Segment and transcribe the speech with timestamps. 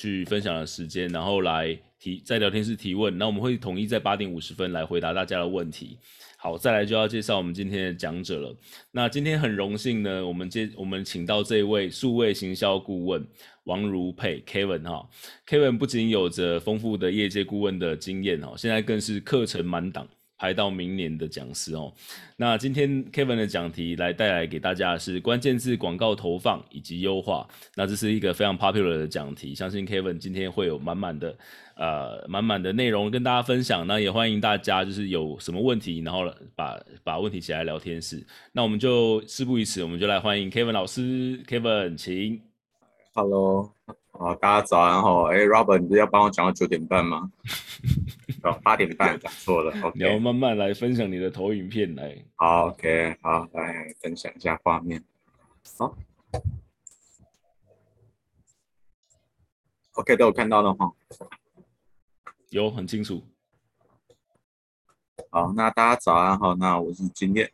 [0.00, 5.98] 去分享的时间，然后来提在聊天室提问，那我们会统一在八点五十分来回答大家的问题。
[6.38, 8.56] 好，再来就要介绍我们今天的讲者了。
[8.92, 13.22] 那今天很荣幸呢，我们接我们请到这位数位行销顾问
[13.64, 15.06] 王如沛 Kevin 哈
[15.46, 20.08] ，Kevin 不仅有着丰富的业界顾问的经验哦，现在更是课程满档。
[20.40, 21.92] 排到明年的讲师哦。
[22.34, 27.46] 那今天 Kevin 的讲题来带来给大家的是关键字广告投放以及优化。
[27.74, 31.36] 那这是一个非常 popular 的讲题，相信 Kevin 今天会有满满的
[31.76, 33.86] 呃满满的内容跟大家分享。
[33.86, 36.24] 那也欢迎大家就是有什么问题，然后
[36.56, 38.26] 把把问题写来聊天室。
[38.52, 41.42] 那我们就事不宜迟，我们就来欢迎 Kevin 老师。
[41.46, 42.40] Kevin，请。
[43.12, 43.74] Hello，
[44.12, 45.24] 啊，大家早上好。
[45.24, 47.30] 哎，Robert，你不是要帮我讲到九点半吗？
[48.42, 49.70] 哦，八点半讲错了。
[49.82, 52.16] OK，你要慢慢来分享你的投影片来。
[52.36, 55.04] 好，OK，好，来分享一下画面。
[55.76, 55.94] 好
[59.92, 60.90] ，OK，都有看到了哈。
[62.48, 63.22] 有，很清楚。
[65.30, 67.50] 好，那大家早安好，那我是今天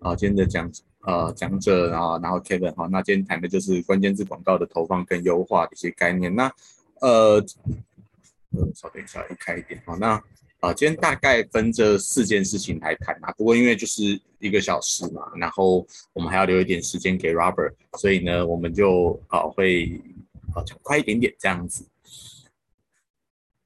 [0.00, 0.70] 啊，今天的讲
[1.00, 6.34] 呃讲者，然后然后 Kevin 哈，那今天谈的就是关键字广告的投放跟优化的一些概念。
[6.34, 6.52] 那
[7.00, 7.42] 呃。
[8.74, 10.22] 稍等一下，开一点好，那
[10.60, 13.30] 啊，今天大概分这四件事情来谈嘛。
[13.32, 20.00] 不过因为就是一个小时嘛，然后我们还要留一点时间给 Robert，所以呢，我们就啊会
[20.54, 21.86] 啊讲快一点点这样子。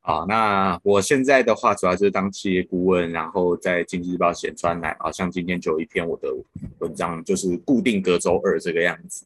[0.01, 6.29] 啊，那我现在的话主要就是当企业顾问，然后在经济日报写专栏啊，像今天就有一篇我的
[6.81, 9.25] 文章，就是固定隔周二这个样子。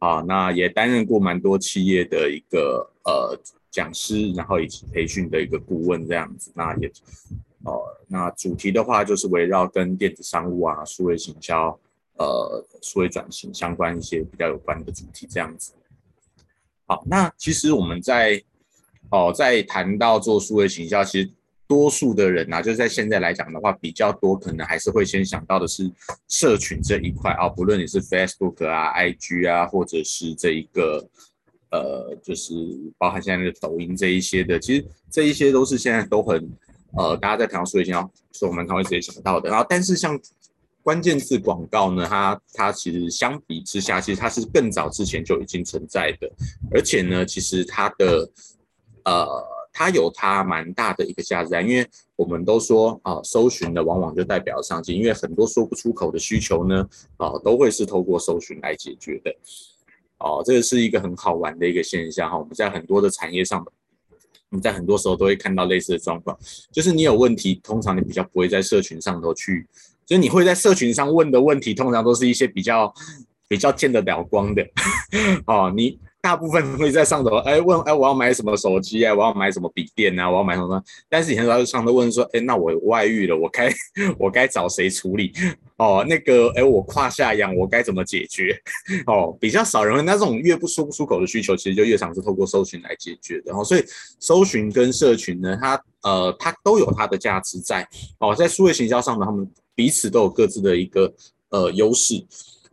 [0.00, 3.38] 啊，那也担任过蛮多企业的一个呃。
[3.74, 6.88] 讲师，然后以及培训的一个顾问这样子，那也，
[7.64, 7.72] 呃，
[8.06, 11.76] 那主题的话就是围绕跟电子商务啊、数位行销、
[12.16, 15.72] 呃、数位转型相关一些比较有关的主题这样子。
[16.86, 18.40] 好，那其实我们在
[19.10, 21.30] 哦、在谈到做数位行销，其实
[21.66, 25.90] 多数的人啊，就是在现在来讲的话，比较多可能还是会先想到的是
[26.28, 31.04] 社群这一块啊，不论你是 Facebook 啊、IG 啊，或者是这一个。
[31.70, 32.54] 呃，就是
[32.98, 36.48] 包含现在的抖音这一些的，其实这一些都是现在都很
[36.96, 39.50] 呃，大家在谈到数位行销，是我们常会直接想到的。
[39.50, 40.18] 然后，但是像
[40.82, 46.30] 关键字广告呢，它它其实相比之下，其实它是更早之前就已经存在的，
[46.70, 48.30] 而且呢，其实它的
[49.04, 49.26] 呃，
[49.72, 59.34] 它有它蛮大的一个价值在，因为我们都说啊、搜寻的往往就代表商机，因为很多说不出口的需求呢，啊、都会是透过搜寻来解决的。
[60.24, 62.38] 哦，这个是一个很好玩的一个现象哈。
[62.38, 63.62] 我们在很多的产业上，
[64.48, 66.34] 我们在很多时候都会看到类似的状况，
[66.72, 69.66] 就是你有问题，通常你比较不会在社群上头去，
[70.06, 72.92] 所以你会在社群上问的问题，通常都是一些比较
[73.46, 74.66] 比较见得了光的。
[75.46, 75.98] 哦，你。
[76.24, 79.12] 大部分会在上头，哎，问，哎，我要买什么手机啊？
[79.12, 80.30] 我要买什么笔电啊？
[80.30, 80.82] 我要买什么？
[81.06, 83.70] 但是以前都在上头问说，哎，那我外遇了，我该
[84.18, 85.34] 我该找谁处理？
[85.76, 88.58] 哦，那个，哎，我胯下痒，我该怎么解决？
[89.06, 93.50] 哦，比较少人问，那这种越不说不出口的需求，其实就越常是透过搜寻来解决的。
[93.50, 93.84] 然后，所以
[94.18, 97.86] 搜寻跟社群呢，它呃，它都有它的价值在。
[98.18, 101.12] 哦，在数位行销上呢，他们彼此都有各自的一个
[101.50, 102.24] 呃优势。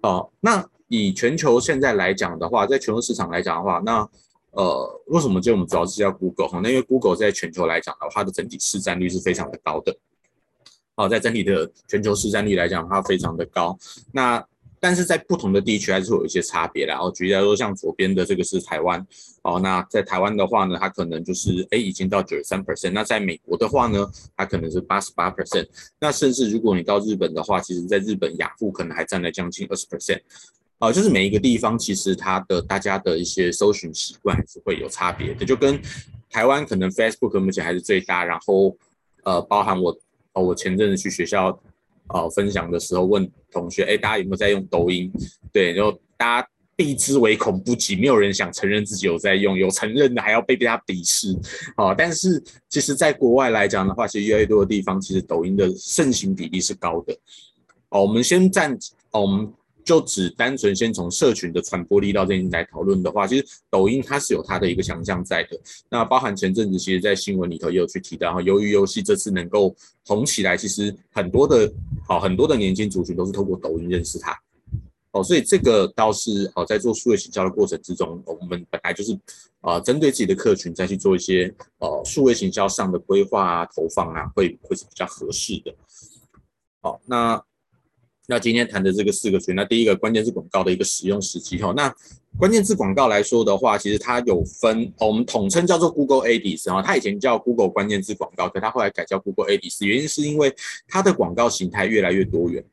[0.04, 0.66] 哦，那。
[0.92, 4.08] 以全球现在来讲的话，在全球市场来讲的话，那
[4.52, 6.60] 呃，为什么就我们主要是叫 Google 哈？
[6.62, 9.96] 那因为 Google 在全球来讲的话，它的整体市占率是非常的高的。
[10.94, 13.80] 好，在整体的全球市占率来讲，它非常的高。
[14.12, 14.46] 那
[14.82, 16.92] 但是在不同的地区还是会有一些差别的。
[16.92, 19.00] 然后举例来说，像左边的这个是台湾，
[19.44, 22.92] 哦，那在台湾的话呢，它可能就是诶已经到九十三 percent。
[22.92, 25.68] 那在美国的话呢，它可能是八十八 percent。
[26.00, 30.20] 那甚至如果你到日本的话，其实在日本雅虎可能还占了将近二十 percent。
[30.82, 35.80] 啊、就是每一个地方其实它的大家的一些搜寻习惯还是会有差别的，就跟
[36.28, 38.76] 台湾可能 Facebook 目前还是最大，然后
[39.24, 39.96] 呃，包含我
[40.34, 41.56] 哦，我前阵子去学校
[42.08, 45.12] 呃分享的时候问同学，哎，大家有没有在用抖音？
[45.54, 51.38] 对，然后大家避之唯恐不及，没有人想承认自己有在用，有承认的还要被大家鄙视。
[51.78, 57.14] 哦、但是其实在国外来讲的话，其实越来越多的地方其实抖音的盛行比例是高的。
[57.90, 58.76] 哦、我们先暂
[59.12, 59.54] 哦，我们。
[59.84, 65.60] 就只单纯先从社群的传播力道这边来讨论的话，其实抖音它是有它的一个强项在的。
[65.90, 69.76] 那包含前阵子其实，在新闻里头也有去提到，哈，鱿鱼游戏这次能够
[70.06, 71.72] 红起来，其实很多的
[72.08, 74.38] 好很多的年轻族群都是透过抖音认识它。
[75.12, 79.18] 哦，所以这个倒是哦，在做数位行销的过程之中，我们本来就是
[79.60, 85.74] 啊，针对自己的客群再去做一些呃数位行销上的规划啊、投放啊，会会是比较合适的。
[86.82, 87.44] 好，那。
[88.28, 91.74] 那今天谈的这个四个群，那第一个关键字广告的一个使用时机哈。
[91.76, 91.94] 那
[92.38, 96.82] 关键字广告来说的话，其实它有分，我们统称叫做 Google Ads 哈。
[96.82, 100.54] 它以前叫 Google 关键字广告，可它后来改叫 Google Ads，原因是因为
[100.88, 102.64] 它的广告形态越来越多元，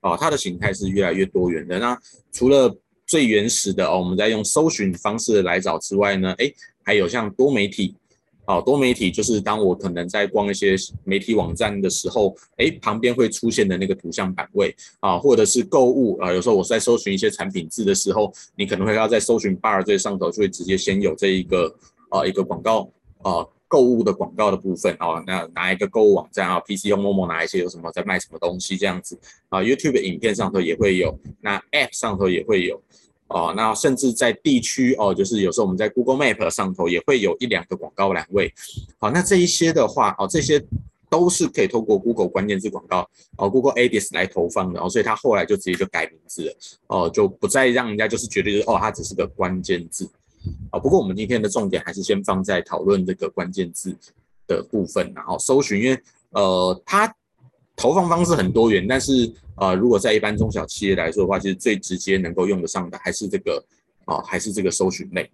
[0.00, 1.78] 哦，它的形态是越来越多元的。
[1.78, 1.96] 那
[2.32, 2.74] 除了
[3.06, 7.94] 最原始的哦，我们在用搜寻方式来找之外呢，诶，还有像多媒体。
[8.50, 10.74] 好，多媒体就是当我可能在逛一些
[11.04, 21.72] 媒体网站的时候，哎，旁边会出现的那个图像版位啊，或者是购物啊，有时候我在搜寻一些产品字的时候，你可能会要在搜寻 bar 这上头就会直接先有这一个
[22.08, 22.90] 啊一个广告
[23.22, 29.16] 啊购物的广告的部分啊，那哪一个购物网站啊，PC 用 Momo 哪一些有什么在卖什么东西这样子
[29.48, 32.82] 啊，YouTube 影片上头也会有，那 App 上头也会有。
[33.30, 38.52] 哦，那甚至在地区哦，就是有时候我们在 Google Map 上头也会有一两个广告栏位。
[38.98, 40.60] 好，那这一些的话，哦，这些
[41.08, 46.56] 都是可以透过 Google 关键字广告哦，Google Ads 来投放的哦，所以它后来就直接就改名字了
[46.88, 50.10] 哦，就不再让人家就是觉得是哦，它只是个关键字。
[50.72, 53.96] 哦，不过我们今天的重点还是先放在讨论这个关键字
[54.46, 56.00] 的部分，然后搜寻，因为
[56.30, 57.14] 呃，它。
[57.76, 63.62] 投放方式很多元，但是呃，如果在一般中小企业来说的话，其实最直接能够用得上的还是这个
[64.06, 65.30] 啊、还是这个搜寻类，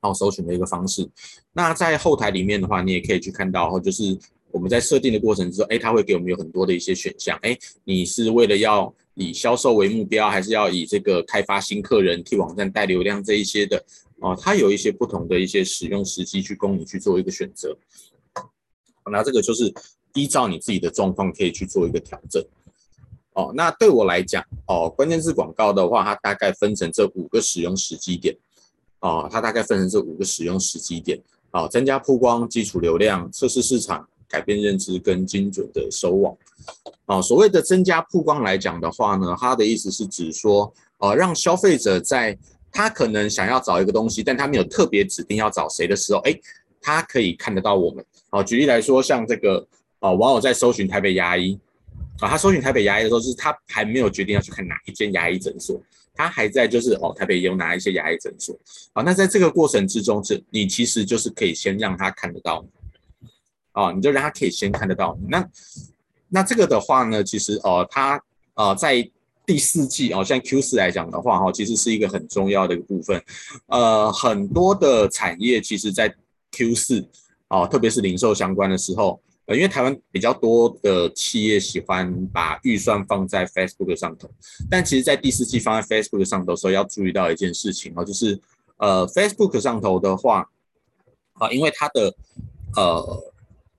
[0.00, 1.06] 哦搜寻的一个方式。
[1.52, 4.18] 那在后台里面的话，你也可以去看到，就是
[4.50, 7.38] 我们在设定的过程之中，哎，它会给我们有很多的一些选项。
[7.42, 7.54] 哎，
[7.84, 13.76] 你是为了要以销售为目标，还是要以这个开发新客人、替网站带流量这一些的
[14.20, 14.36] 哦、呃？
[14.40, 17.76] 它有一些不同的一些使用时机去供你去做一个选择。
[19.12, 19.70] 那这个就是。
[20.16, 22.40] 依照你自己的状况，可以去做一个调整。
[23.34, 28.34] 哦，那对我来讲，哦，关键字广告的话，它大概分成这五个使用时机点。
[29.00, 31.20] 哦，它大概分成这五个使用时机点。
[31.50, 36.36] 哦，增加曝光、基础流量、测试市场、改变认知跟精准的收网。
[37.06, 42.38] 哦，所谓的增加曝光来讲的话呢，它的意思是指说，呃，让消费者在
[42.70, 46.40] 他可能想要找一个东西，但他没有特别指定要找谁的时候，诶，
[46.80, 48.04] 他可以看得到我们。
[48.30, 49.66] 哦，举例来说，像这个。
[50.00, 51.58] 哦，网友在搜寻台北牙医，
[52.20, 55.82] 啊，他搜寻台北牙医的时候，是他还没有决定要去看哪一间牙医诊所，
[56.14, 58.56] 他还在就是哦，台北有哪一些牙医诊所，
[58.92, 62.64] 好，那在这个过程之中，是你其实就是可以先让他看得到，
[63.72, 65.44] 哦，你就让他可以先看得到，那
[66.28, 68.22] 那这个的话呢，其实哦，他
[68.54, 69.10] 呃在
[69.44, 73.20] 第四季哦，像 Q 四来讲的话哈，其实是一个很重要的一个部分，
[73.66, 76.14] 呃，很多的产业其实在
[76.52, 77.08] Q 四
[77.48, 79.20] 哦，特别是零售相关的时候。
[79.46, 84.30] 呃，因为台湾比较多的企业喜欢把预算放在 Facebook 上头，
[84.70, 88.40] 但其实，在第四季放在 Facebook 上头的时候，要注意到一件事情哦，就是
[88.78, 90.48] 呃，Facebook 上头的话，
[91.34, 92.14] 啊，因为它的
[92.76, 93.30] 呃。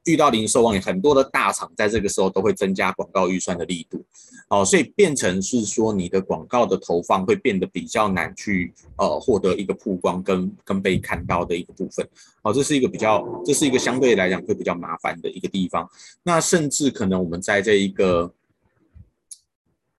[0.06, 4.06] 遇到零售网，很多的大厂在这个时候都会增加广告预算的力度，
[4.48, 12.08] 哦，所以变成是说你的广告的投放会变得比较难去呃获得一个曝光跟跟被看到的一个部分，
[12.44, 15.90] 哦，这是一个比较，这是一个相对来讲会比较麻烦的一个地方。
[16.24, 18.34] 那甚至可能我们在这一个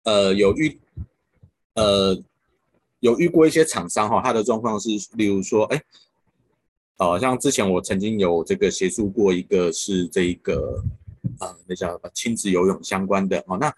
[0.05, 0.79] 呃有遇
[1.75, 2.17] 呃
[3.01, 5.83] 有遇过一些厂商哈，他的状况是，例如说，哎。
[6.99, 10.83] 好，像之前我曾经有这个协助过一个是这一个
[11.41, 13.59] 呃，那叫亲子游泳相关的哦。
[13.61, 13.71] 那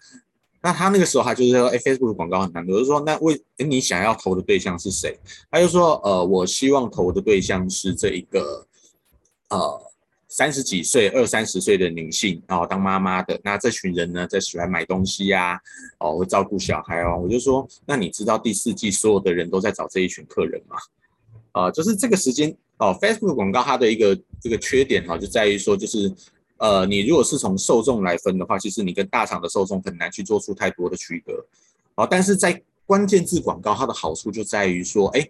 [0.61, 5.17] 那他那个时候他就是说，哎，Facebook 广告很难，我就说，那为你想要投的对象是谁？
[5.49, 8.67] 他就说，呃，我希望投的对象是这一个
[9.49, 9.81] 呃
[10.27, 13.39] 三十几岁、二三十岁的女性然后，当妈妈的。
[13.43, 15.59] 那这群人呢，在喜欢买东西呀、啊，
[15.99, 17.19] 哦，会照顾小孩哦。
[17.23, 20.75] 我就说，那你知道第四季所有的人都在找这一群客人吗？
[21.53, 22.55] 呃，就是这个时间。
[22.77, 26.09] 哦，Facebook 广告它的一个这个缺点哈，就在于说，就是
[26.59, 31.45] 呃，你如果是从受众来分的话，其实你跟大厂的受众很难去做出太多的区隔。
[31.95, 35.27] 好，但是在关键字广告，它的好处就在于说，哎，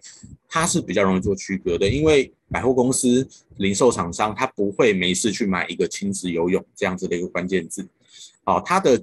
[0.48, 7.88] 它是比较容易做区隔的，因为百货公司、零售厂商，他不会没事去买一个亲子游泳这样子的一个关键字。
[8.44, 9.02] 好，它的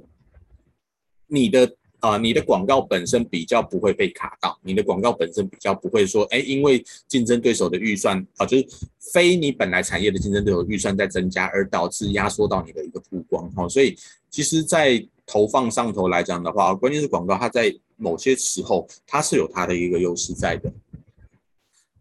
[1.26, 1.74] 你的。
[2.00, 8.66] 啊、你的广告本身比较不会被卡到，你的广告本身比较不会说，哎，因为竞争对手的预算啊、就是
[9.12, 13.50] 非你本来产业的竞争对手预算在增加，而导致压缩到你的一个曝光。
[13.52, 13.96] 哈、所以
[14.30, 20.72] 其实，在投放上头来讲的话，关键是广告，它在某些时候它是有它的一个优势在的。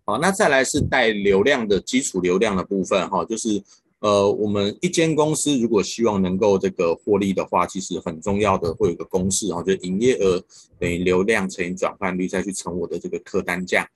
[0.04, 3.64] 好，那再来是带流量的基础流量的部分，哈、就是。
[4.00, 10.44] 呃，我们一间公司如果希望能够这个获利的话，其实很重要的会有一个公式啊，就是营业额
[10.78, 13.90] 等于流量乘以转换率，再去乘我的这个客单价。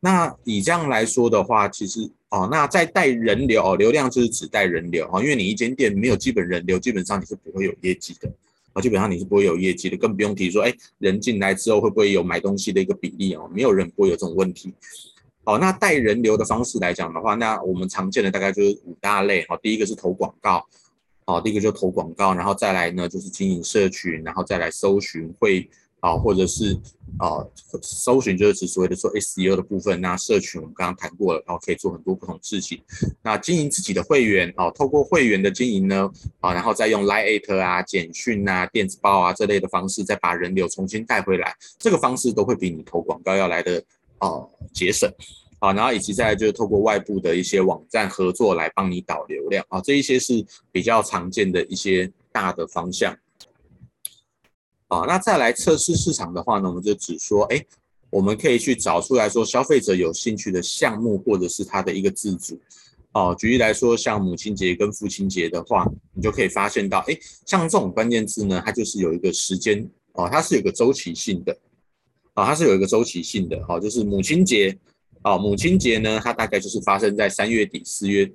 [0.00, 8.32] 那以这样来说的话，其实哦，那在带人流哦，流量就是指带人流啊，因为你一间店没有基本人流，基本上你是不会有业绩的
[8.72, 13.50] 啊，基本上你是不会有业绩的，更不用提说，哎，人进来之后会不会有买东西的一个比例哦？
[13.52, 14.72] 没有人不会有这种问题。
[15.44, 19.44] 好，那带人流的方式来讲的话，那我们常见的大概就是五大类。
[19.48, 20.66] 好，第一个是投广告，
[21.24, 25.68] 好，第一个就投广告，然后再来呢就是经营社群，然后再来搜寻会。
[26.02, 26.76] 啊，或者是
[27.16, 27.46] 啊，
[27.80, 30.00] 搜寻就是指所谓的说 SEO 的部分。
[30.00, 32.82] 那社群我们刚刚谈过了，然后可以做很多不同事情。
[33.22, 43.80] 那经营自己的会员，哦，透过会员的经营呢，啊，然后再用 Line@ 啊、简讯啊、电子报啊这类的方式，再把人流重新带回来，这个方式都会比你投广告要来的
[44.26, 45.12] 啊节省。
[45.58, 49.64] 啊，然后以及再来就是透过外部的一些网站合作来帮你导流量。
[49.68, 53.16] 啊，这一些是比较常见的一些大的方向。
[54.88, 57.64] 啊，那再来测试市场的话呢，我们就只说，哎，
[58.10, 62.60] 我们可以去找出来说消费者有兴趣的项目，或者是它的一个自主。
[63.12, 71.56] 哦，举例来说，像母亲节跟父亲节的话，你就可以发现到，哎，像这种关键字呢，它就是有一个时间，哦，它是有个周期性的，
[72.34, 74.76] 啊，它是有一个周期性的，好，就是母亲节，
[75.22, 78.30] 啊，母亲节呢，它大概就是发生在三月底四月。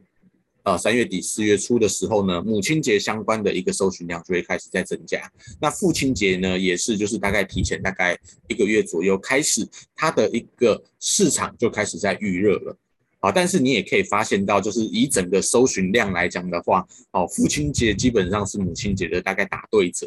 [0.64, 5.32] 啊，三月底四月初的时候呢，母亲节相关的一个搜寻量就会开始在增加。
[5.62, 12.78] 那父亲节呢，也是就是大概提前大概一个月左右开始，它的一个市场就开始在预热了。
[13.22, 20.06] 啊，但是你也可以发现到，就是以整个搜寻量来讲的话，哦，父亲节基本上是母亲节的大概打对折。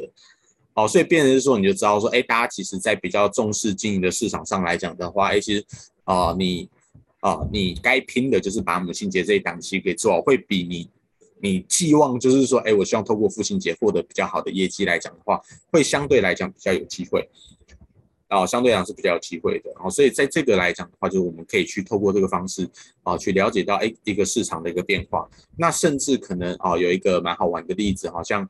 [0.75, 5.65] 哦，所以变成是说，你就知道说，哎，大家其实在比较重视经营的市场上来讲的话，哎，其实
[6.05, 6.69] 啊，你。
[7.21, 10.89] 啊，你该拼的就是把母亲节这一档期给做好，会比你
[11.43, 15.39] 你寄望就是说，哎，我希望透过父亲节获得比较好的业绩来讲的话，
[15.71, 17.29] 会相对来讲比较有机会。
[18.29, 19.71] 啊，相对来讲是比较有机会的。
[19.75, 22.67] 啊，所以在这个来讲的话，就是我们可以去透过这个方式
[23.03, 25.29] 啊，去了解到哎一个市场的一个变化。
[25.59, 28.49] 那甚至可能啊有一个蛮好玩的例子，好像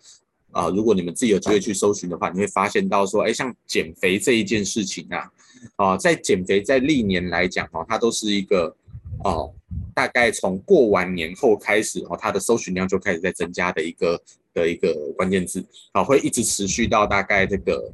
[0.53, 5.31] 啊，如果你们自己有机会去搜寻的话，你会发现到说，哎，像减肥这一件事情啊。
[5.77, 8.75] 啊，在减肥在历年来讲哦，它都是一个
[9.23, 9.53] 哦，
[9.95, 14.19] 大概从过完年后开始哦，它的搜寻量就开始在增加的一个
[14.55, 17.93] 的一个关键字，好，会一直持续到大概这个，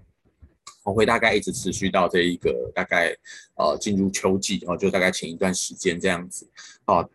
[0.85, 3.13] 我会大概一直持续到这一个大概
[3.57, 6.49] 呃进入秋季哦，就大概前一段时间这样子，
[6.85, 7.11] 哦，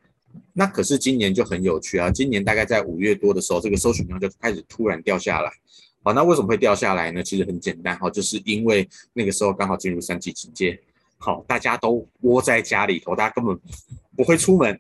[0.54, 5.52] 那可是今年就很有趣啊，今年大概在五月多的时候，这个搜寻量就开始突然掉下来。
[6.04, 7.22] 好，那为什么会掉下来呢？
[7.22, 10.80] 其实很简单，哈，就是因为那个时候刚好进入三级警戒，
[11.18, 13.56] 好，大家都窝在家里头，大家根本
[14.18, 14.80] 不会出门，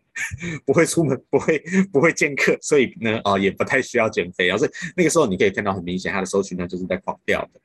[0.66, 7.62] 不会出门，不会不会见客，所以呢，啊，也不太需要减肥，所以那个时候你可以看到很明显，它的搜寻量就是在狂掉的，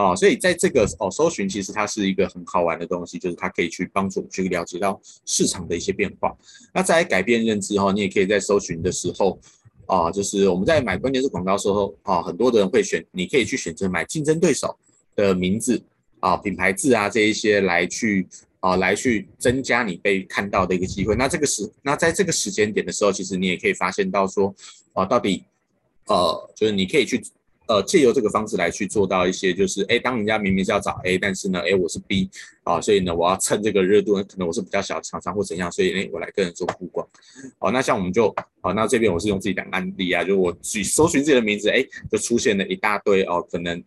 [0.00, 6.34] 啊，所以在这个哦，搜寻其实它是一个很好玩的东西，就是它可以去帮助去了解到市场的一些变化。
[6.72, 9.38] 那在改变认知后，你也可以在搜寻的时候。
[9.86, 14.78] 啊，就是我们在买关键字广告时候，啊，很多的人会选，你可以去选择买竞争对手
[15.16, 15.82] 的名字
[16.20, 18.24] 啊、品牌字啊这一些来去
[18.60, 21.16] 啊，来去增加你被看到的一个机会。
[21.16, 24.54] 那这个时，那在这个时间点的时候，其实你也可以发现到说，
[24.92, 25.42] 啊，到底，
[26.06, 27.20] 呃，就是你可以去。
[27.70, 32.28] 呃，借由这个方式来去做到一些，就是哎，当人家明明是要找 A，但是呢，哎，我是 B
[32.64, 37.06] 啊，所以呢，我要趁这个热度，可能我是比较小厂商或怎样，所以哎，我来跟人做曝光。
[37.60, 43.80] 好，那像我们就好，那这边我是用自己的案例啊，就我去搜寻自己的名字，哎，就出现了一大堆哦，可能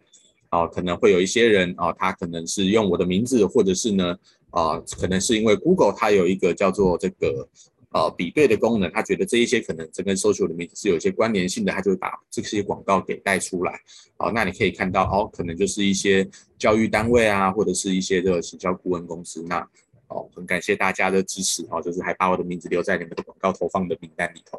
[0.52, 4.18] 哦，可能会有一些人啊，他可能是用我的名字，或者是呢，
[4.52, 7.46] 啊，可能是因为 Google 它有一个叫做这个。
[7.94, 13.80] 呃，比对的功能，他觉得这一些可能这跟搜寻里面是有一些关联性的，他就会把这些广告给带出来。
[14.18, 19.44] 好，那你可以看到，哦，可能就是一些教育单位啊，或者是一些这个行销顾问公司。
[19.44, 19.60] 那
[20.08, 24.58] 哦，很感谢大家的支持哦，就是还把我的名字留在你们的广告投放的名单里头。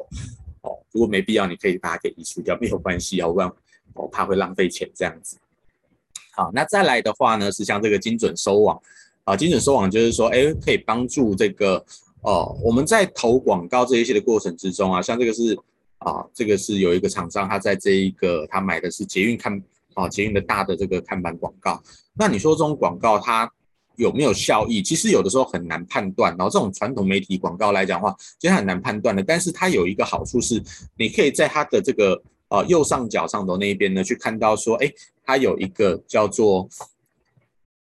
[0.61, 3.51] 哦，如果没必要，你可以把它给移除掉，没有关系哦，不然
[3.95, 5.35] 我怕会浪费钱这样子。
[6.31, 8.81] 好，那再来的话呢，是像这个精准收网
[9.25, 11.85] 啊，精准收网就是说，哎，可以帮助这个。
[12.25, 15.55] 哦，我们在投广告这一些的过程之中啊，像这个是
[15.99, 19.61] 啊，这个是有一个厂商，他在这一个他买的是捷运看
[19.93, 21.79] 啊，捷运的大的这个看板广告。
[22.15, 23.47] 那你说这种广告它
[23.95, 24.81] 有没有效益？
[24.81, 26.35] 其实有的时候很难判断。
[26.35, 29.21] 然后这种传统媒体广告来讲的话，其实很难判断的。
[29.21, 30.59] 但是它有一个好处是，
[30.97, 34.91] 你可以在它的这个呃右上角上头那一边呢，去看到说，哎，
[35.23, 36.67] 它有一个叫做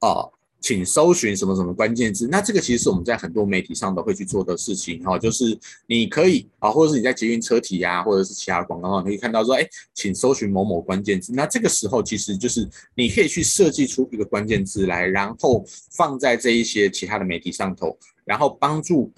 [0.01, 0.31] 哦。
[0.65, 17.95] 请搜寻什么什么关键字，那这个其实是我们在很多媒体上都会去做的事情哈，就是你可以啊，或者是你在捷运车体呀，或者是其他广告上，你可以看到说，哎，请搜寻某某关键字，那这个时候其实就是你可以去设计出一个关键字来，然后放在这一些其他的媒体上头，
[18.25, 19.13] 然后帮助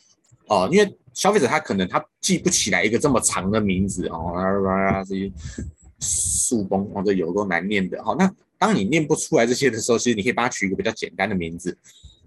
[0.48, 4.34] 哦，因为消费者他可能他记不起来一个这么长的名字哦，
[5.08, 5.32] 这些。
[5.98, 8.04] 树崩，或者有够难念的。
[8.04, 11.76] 好，那当你念不出来这些的时候，其实你可以帮它取一个比较简单的名字。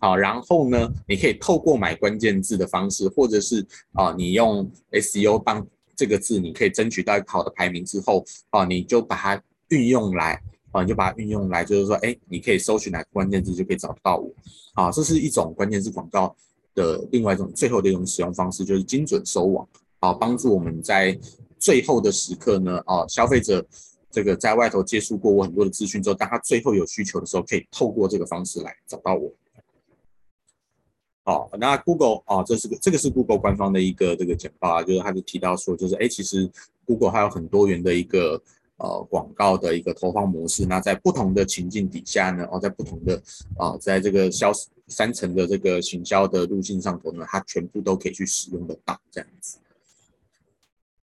[0.01, 14.33] 好，然后呢，你可以透过买关键字的方式，或者是啊，你用 SEO 帮这个字，你可以争取到一个好的排名之后，啊，你就把它运用来，啊，你就把它运用来，就是说，哎，你可以搜寻哪个关键字就可以找到我。
[14.73, 16.33] 啊，这是一种关键字广告
[16.73, 19.67] 的另外一种最后的一种使用方式，就是精准收网，
[19.99, 21.19] 啊，帮助我们在
[21.57, 23.65] 最后的时刻呢，啊，消费者
[24.11, 29.31] 这个在外头接触过我很多的资讯之后，当他最后有需求的时候，可以透过这个方式来找到我。
[31.23, 36.49] 好，那 Google 啊，这是个这个是 Google 官方的一个这个简报啊，就是他就提到说，就是哎，其实
[36.85, 38.41] Google 还有很多元的一个
[38.77, 43.21] 呃广告的一个投放模式，那在不同的情境底下呢，哦，在不同的
[43.57, 44.51] 啊，在这个销
[44.87, 49.59] 三层的这个行销的路径上头呢，它全部都可以去使用得到这样子。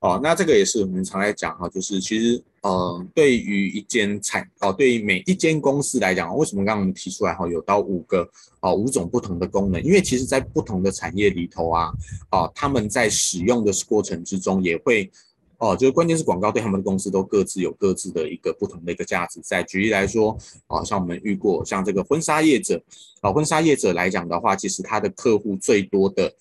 [0.01, 8.29] 哦，那这个也是我们常来讲哈，就是其实，呃，对于一间产哦，对于每一间公司来讲，为什么刚刚我们提出来哈，有到五个
[8.61, 9.83] 哦，五种不同的功能？
[9.83, 11.93] 因为其实，在不同的产业里头啊，
[12.31, 15.11] 哦，他们在使用的过程之中，也会
[15.59, 19.65] 哦，就是关键是广告对他们的公司都各自有各自的一个不同的一个价值在。
[19.65, 20.39] 举例来说，
[20.69, 22.81] 啊，像我们遇过像这个婚纱业者，
[23.21, 26.33] 啊，婚纱业者来讲的话，其实他的客户最多的，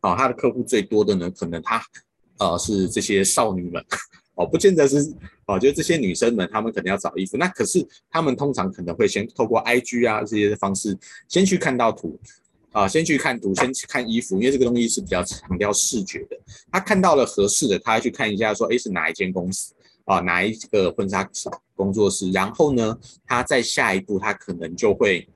[0.00, 1.84] 啊，他的客户最多的呢，可能他。
[2.42, 3.80] 呃，是这些少女们
[4.34, 4.96] 哦，不见得是
[5.46, 12.18] 哦，就是这些女生们，她们可能要找衣服，那可是她们通常可能会先透过 IG 啊这些方式，先去看到图
[12.72, 16.36] 啊，先去看图，先去看衣服，因为这个东西是比较强调视觉的。
[16.72, 19.72] 她看到了合适的，她去看一下说，诶，是哪一间公司
[20.04, 21.30] 啊，哪一个婚纱
[21.76, 25.28] 工作室，然后呢，她在下一步，她可能就会。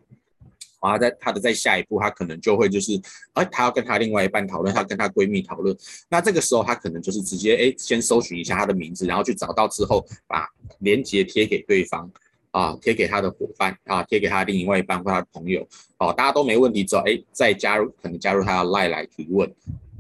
[0.86, 2.92] 然后，在他的再下一步，他可能就会就是，
[3.32, 5.76] 哎，他要跟他另外一半讨论，他跟他闺蜜讨论。
[6.08, 12.08] 那这个时候，他可能就是直接哎，先搜寻一下他的名字，然后去找到之后，把链接贴给对方，
[12.52, 15.66] 啊，贴给他的伙伴，啊，贴给他另外一半或他的朋友，
[15.98, 19.52] 哦，大家都没问题之后，哎，再加入，可能加入他的 LINE 来提问，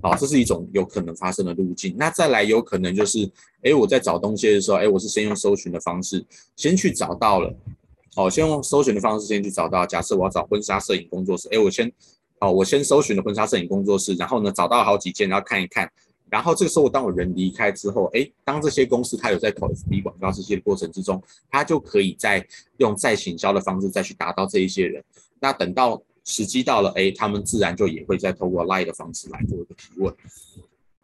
[0.02, 1.96] 哦，这是一种有可能发生的路径。
[1.98, 3.28] 那再来有可能就是，
[3.62, 7.52] 哎，我在找东西的时候，哎，我是先用搜寻的方式，先去找到了。
[8.16, 9.86] 哦，先用搜寻的方式先去找到。
[9.86, 11.92] 假设我要找婚纱摄影工作室，哎，我先，
[12.40, 15.90] 哦，我先搜寻了婚纱摄影工作室，然后呢，找到好几件，然后看一看。
[16.28, 22.44] 然后这个时候，当我人离开之后，哎，当这些公司它有在投 FB 广告这些过程之中，它就可以再
[22.78, 25.04] 用再行销的方式再去达到这一些人。
[25.38, 30.12] 那等到时机到了，哎，他们自然就也会再透过 Line 的方式来做一个提问。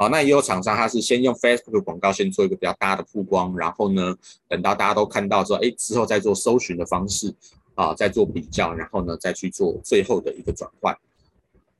[0.02, 4.16] 好，那也有厂商，他是先用 Facebook 广告先做一个比较大的曝光，然后呢，
[4.48, 7.32] 等到大家都看到之后，哎，之后再做搜寻的方式，
[7.76, 10.92] 啊，再做比较，然后呢，再去做最后的一个转换。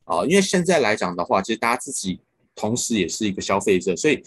[0.04, 2.20] 啊，因为现在来讲的话，其实大家自己
[2.54, 4.22] 同时也是一个消费者，所以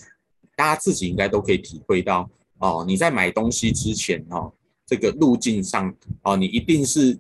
[0.58, 4.52] 大家自己应该都可以体会到，哦，你在买东西之前，哦，
[4.86, 7.18] 这个路径上，哦，你一定是，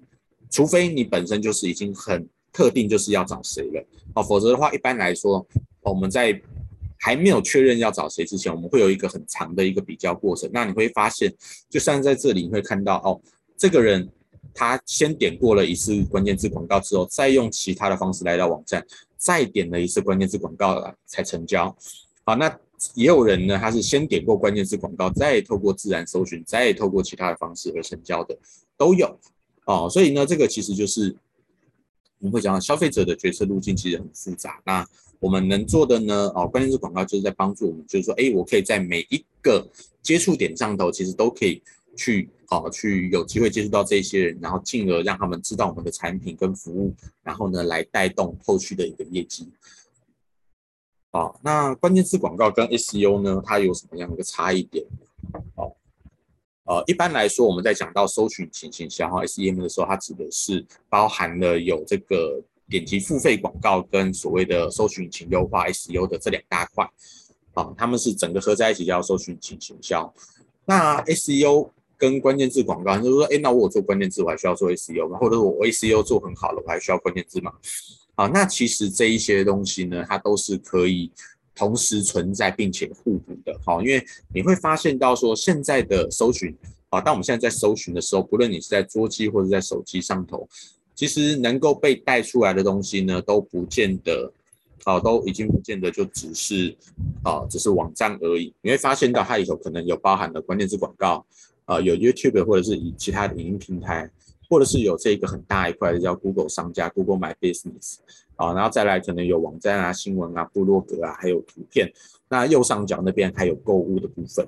[0.50, 5.48] 除非你本身就是已经很特定就是要找谁了，哦，否则的话，一般来说，
[5.80, 6.38] 我们在
[7.00, 10.50] 还没有确认要找谁之前，我们会有一个很长的一个比较过程。
[10.54, 11.34] 那你会发现，
[11.70, 13.22] 就像在这里你会看到哦，
[13.58, 14.10] 这个人
[14.54, 18.86] 他先点过了一次关键字广告之后，再用其他的方式来到网站，
[19.18, 21.76] 再点了一次关键字广告了才成交。
[22.24, 22.48] 好，那
[22.94, 28.38] 也有人呢，他是先点过关键字广告，再透过自然搜寻，再透过其他的方式而成交的，
[28.78, 29.20] 都有。
[29.66, 31.16] 哦，所以呢，这个其实就是
[32.20, 34.62] 我们会讲到消费者的决策路径其实很复杂。
[34.66, 34.88] 那
[35.20, 36.32] 我们能做的呢？
[36.36, 39.68] 哦，关键字广告就是在帮助我们，就是说，哎，我可以在每一个
[40.02, 41.62] 接触点上头，其实都可以
[41.96, 49.52] 去，哦，去有机会接触到这些人，然后进而让他们知道我们的产品跟服务，然后呢，来带动后续的一个业绩。
[51.12, 54.86] 好，那关键字广告跟 SEO 呢，它有什么样的一个差异点？
[55.56, 55.72] 哦，
[56.66, 62.42] 呃，一般来说，我们在讲到搜寻引擎行销 SEM 的时候，它指的是包含了有这个。
[62.70, 66.90] 点击付费广告跟所谓的搜寻引擎优化 SEO 的这两大块，
[67.54, 70.12] 啊，他们是整个合在一起叫搜寻引擎行销。
[70.66, 75.18] 那 SEO 跟关键字广告，就是说，哎，那我做关键字，我还需要做 SEO 吗？
[75.20, 77.54] 或者我 SEO 做很好了，我还需要关键字吗？
[78.16, 81.12] 啊，那其实这一些东西呢，它都是可以
[81.54, 83.56] 同时存在并且互补的。
[83.64, 86.54] 好，因为你会发现到说，现在的搜寻，
[86.90, 90.48] 啊，当我们现在在搜寻的时候，不论你是在桌机或者在手机上头。
[90.96, 94.32] 其实能够被带出来的东西呢，都不见得，
[94.86, 96.76] 啊，都已经不见得就只是，
[97.24, 98.54] 啊，只是网站而已。
[98.62, 101.26] 你会发现到它里头可能有包含的关键字广告，
[101.66, 104.10] 啊，有 YouTube 或者是以其他的影音平台，
[104.50, 107.98] 或者是有这个很大一块的叫 Google 商家 Google My Business，
[108.38, 111.92] 啊，然后再来可能有网站啊、新闻啊、部落格啊，还有图片。
[112.30, 114.48] 那右上角那边还有购物的部分，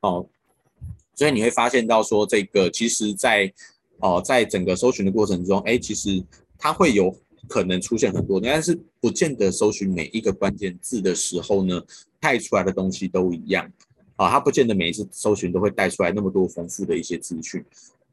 [0.00, 0.26] 哦。
[1.14, 3.50] 所以你会发现到说，这个其实在
[4.00, 6.22] 哦，在整个搜寻的过程中，哎，其实
[6.58, 7.14] 它会有
[7.48, 11.82] 可能出现很多，但是不见得搜寻每一个关键字的时候呢，
[12.20, 13.70] 带出来的东西都一样
[14.16, 17.64] 啊，它不见得每一次搜寻都会带出来那么多丰富的一些资讯，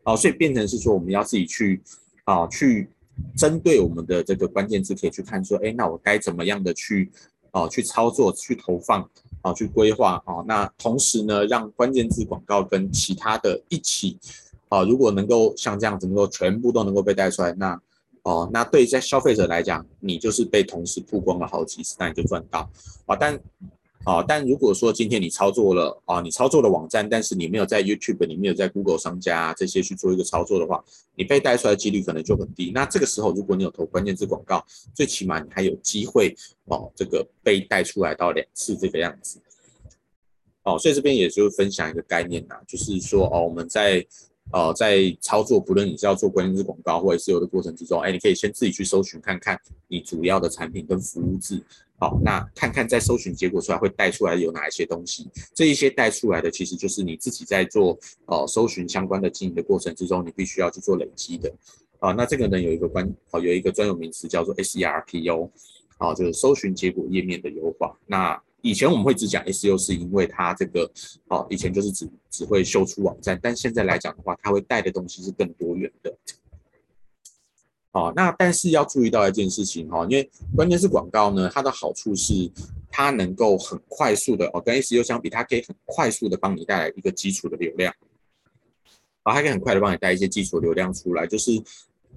[0.03, 1.81] 哦，所以变成是说我们要自己去
[2.25, 2.87] 啊，去
[3.35, 7.11] 针对我们的这个关键字，可以去看说，哎，那我该怎么样的去
[7.51, 9.09] 啊，去操作，去投放。
[9.43, 14.17] 啊，去规划啊，那同时呢，让关键字广告跟其他的一起
[14.73, 17.79] 啊，如果能够像这样子，能够全部都能够被带出来，那
[18.23, 22.69] 哦，那对在消费者来讲，你就是被同时曝光了好几次，那你就赚到
[23.05, 23.39] 啊，但。
[24.05, 30.83] 啊，但如果说今天你操作了啊，你操作了网站，但是你没有在 YouTube，你没有在 Google 商家这些去做一个操作的话，
[31.15, 32.69] 你被带出来的几率可能就很低。
[32.75, 34.61] 那这个时候，如果你有投关键字广告，
[34.93, 39.39] 最起码你还有机会哦，这个被带出来到两次这个样子。
[40.63, 44.05] 哦，所以这边也就分享一个概念呐，就是说哦，我们在
[44.51, 51.63] 呃在操作，不论你是要做关键字广告或者是有的过程之中，哎，你可以先自己去搜寻看看你主要的产品跟服务字。
[51.99, 55.29] 好，那看看在搜寻结果出来会带出来有哪一些东西？
[55.53, 61.53] 这一些带出来的其实就是你自己在做呃搜寻相关的经营的过程之中，你必须要去做累积的。
[61.99, 65.49] 啊，那这个呢有一个关，哦有一个专有名词叫做 SERPO，
[65.97, 67.97] 啊就是搜寻结果页面的优化。
[68.05, 70.89] 那以前我们会只讲 SEO，是因为它这个，
[71.27, 76.15] 哦以前就是只只会修出网站，但现在来讲的话，它会带的东西是更多元的。
[77.91, 82.49] 哦，那但是要注意到一件事情哈，因为关键是广告呢，它的好处是
[82.89, 87.93] 它能够很快速的哦，跟 SEO 相比，它可以很快速的帮你带来一个基础的流量，
[89.23, 91.51] 啊，它可以很快的帮你带一些基础流量出来，就是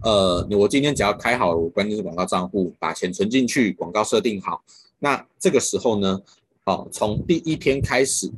[0.00, 4.62] 呃，我今天只要开好我关键是广告账户，把钱存进去，广告设定好，
[4.98, 6.20] 那这个时候呢，
[6.64, 8.30] 哦，从第一天开始，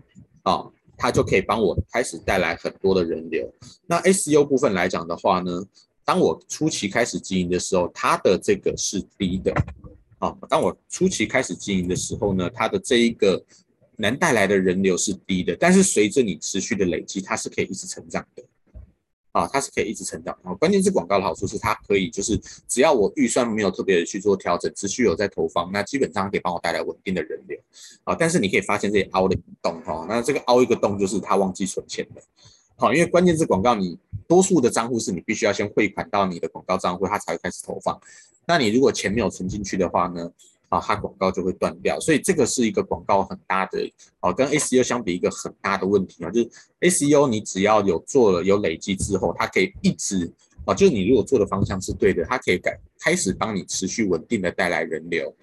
[0.42, 0.66] 啊，
[0.96, 3.48] 它就可以帮我开始带来很多的人流。
[3.86, 5.64] 那 S U 部分来讲的话呢，
[6.04, 9.52] 当我初期开始经营的时候，它的这个是低的，
[10.18, 13.42] 啊，当我初期开始经营的时候呢，它的这一个
[13.96, 18.42] 能带来的人流是低的，但是随着你持续的累积，它是可以一直成长的，
[19.32, 20.36] 啊，它是可以一直成长。
[20.42, 27.58] 然后，关键字广告的好处是它可以就是只要我预算没有特别的去做调整，持续有在投放，那基本上可以帮我带来稳定的人流，
[28.04, 32.22] 啊，但是你可以发现这里凹了一洞，哈，那这个凹一个洞就是它忘记存钱了。
[32.76, 38.00] 好，因为关键字广告，你多数的账户是你必须要先汇款到你的广告账户，它才会开始投放。
[38.46, 40.30] 那你如果钱没有存进去的话呢，
[40.68, 41.98] 啊，它广告就会断掉。
[42.00, 46.50] 所以这个是一个广告很大的，哦，跟 SEO 相比一个很大的问题啊，就是
[46.80, 50.30] SEO 你只要有做了有累积之后，它可以一直
[50.64, 55.34] 啊，就是你如果做的方向是对的，它可以改开始帮你持续稳定的带来人流。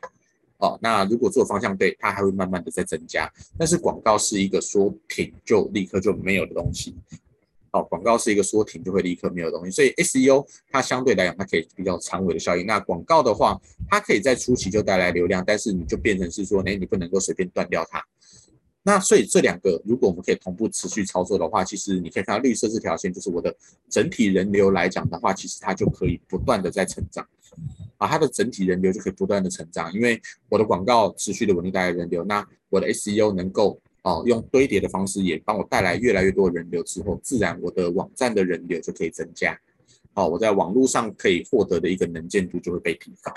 [0.58, 3.30] 哦，那如果做方向对，它还会慢慢的在增加。
[3.58, 6.96] 但是广告是一个说停就立刻就没有的东西。
[7.76, 12.66] 哦，广告是一个说停就会立刻没有东西，所以 SEO 它相对来讲，它可以比较长尾的效应。
[12.66, 13.60] 那广告的话，
[13.90, 18.02] 它可以在初期就带来流量，但是你就变成是说，哎，你不能够随便断掉它。
[18.82, 23.54] 那所以这两个，如果我们可以同步持续操作的话，其实你可以看到绿色这条线，就是我的
[23.90, 27.28] 整体人流来讲的话，其实它就可以不断的在成长，
[27.98, 33.78] 啊，它的整体人流就可以不断的成长，因为我的广告持续的稳定带来人流，那我的 SEO 能够。
[34.06, 39.60] 哦，用堆叠的方式也帮我带来越来越多人流之后，自然我的网站的人流就可以增加。
[40.14, 43.34] 哦，我在网络上可以获得的一个能见度就会被提高。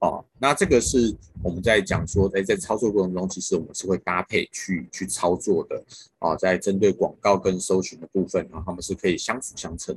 [0.00, 5.84] 哦，那这个是我们在讲说，在在操作过程中，其实我们是会搭配去去操作的。
[6.20, 9.94] 哦，在针对广告跟搜寻的部分，啊，他们是可以相辅相成。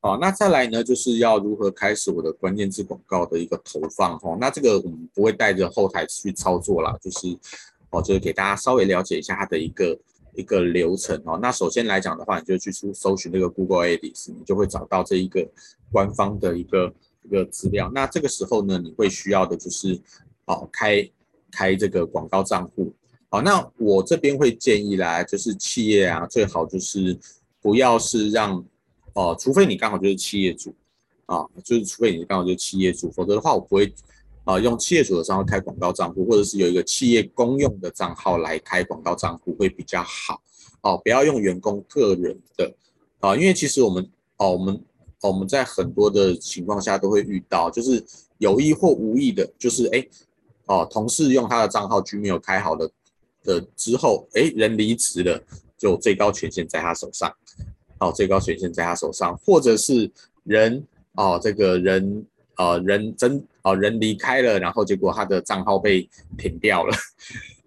[0.00, 4.36] 好，那再来呢，就是要如何开始我的关键字广告的一个投放哈。
[4.40, 7.36] 那这个我们不会带着后台去操作啦，就是
[7.90, 9.98] 哦，就是给大家稍微了解一下它的一个
[10.34, 11.36] 一个流程哦。
[11.42, 15.44] 那首先来讲的话，你就去搜搜寻这个 Google Ads，你就会找到这一个
[15.90, 17.90] 官方的一个一个资料。
[17.92, 20.00] 那这个时候呢，你会需要的就是
[20.44, 21.10] 哦，开
[21.50, 22.94] 开这个广告账户。
[23.30, 27.18] 好，那我这边会建议啦，就是企业啊，最好就是
[27.60, 28.64] 不要是让
[29.14, 30.74] 哦，除非你刚好就是企业主，
[31.26, 33.92] 啊，就是除非你刚好就是企业主，否则的话我不会，
[34.44, 40.40] 啊，用企业主的账号开广告账户，或者是有一个企业公用的账号来开广告账户会比较好，
[40.82, 42.72] 哦，不要用员工个人的，
[43.20, 44.74] 啊，因为其实我们，哦，我们，
[45.20, 48.04] 哦，我们在很多的情况下都会遇到，就是
[48.38, 50.06] 有意或无意的，就是哎，
[50.66, 52.90] 哦，同事用他的账号去没有开好的
[53.42, 55.42] 的之后，哎，人离职了，
[55.76, 57.32] 就最高权限在他手上。
[58.00, 60.10] 哦，最高权限在他手上，或者是
[60.44, 66.96] 人哦，这个人啊、呃，人真哦，人离开了，然后结果他的账号被停掉了，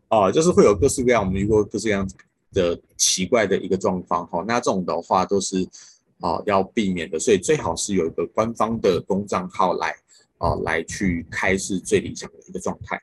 [0.09, 2.09] 哦， 就是会有各式各样我们遇过各式各样
[2.53, 4.43] 的奇怪的一个状况哈。
[4.47, 5.67] 那这种的话都是
[6.19, 9.95] 哦要避免的，所以最好是有一个官方的公账号来
[10.37, 13.01] 哦来去开是最理想的一个状态。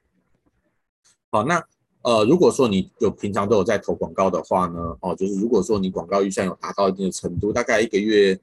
[1.30, 1.62] 好，那
[2.02, 8.38] 呃如果说你有平常都有在投广告的话呢，哦，就是如果说你广告预算有达到一定的程度，大概一个月。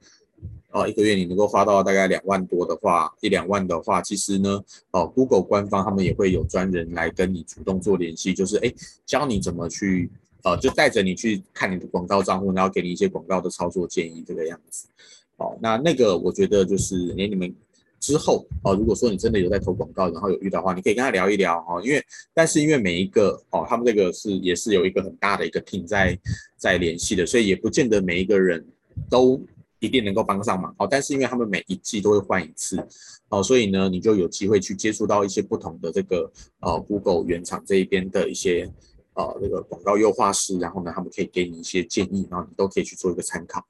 [0.71, 8.73] 哦，一个月你能够花到大概两万多的话，一两万的话，其实呢，哦，Google 官方他们也会有专人来跟你主动做联系，就是哎，
[9.05, 10.11] 教你怎么去，
[10.43, 14.85] 呃，就带着你去看你的广告账户，然后给你一些广告的操作建议，这个样子。
[15.37, 17.55] 哦，那那个我觉得就是，哎，你们
[18.05, 26.17] 之后哦，如果说你真的有在投广告，然后有遇到话，你可以跟他聊一聊哦，因为但是因为每一个哦，他们这个是也是有一个很大的一个 team 在
[26.55, 28.63] 在联系的，所以也不见得每一个人
[29.09, 29.41] 都。
[29.79, 32.81] 一定能够帮上忙哦，但是因为他们每一季都会换一次
[33.29, 38.67] 哦，所以呢，你就有机会去接触到一些不同的这个呃 Google 原厂这一边的一些
[39.13, 43.63] 呃那个广告优化师，然后呢，他们可以给你一些建议，然后你都可以去做一个参考。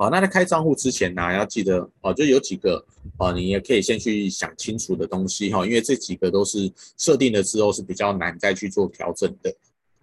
[0.00, 2.82] 好，那在开账户之前呢，要记得哦，就有几个
[3.18, 9.52] 哦，你也可以先去想清楚的东西哈，因为这几个都是设定了之后是比较难再去做调整的。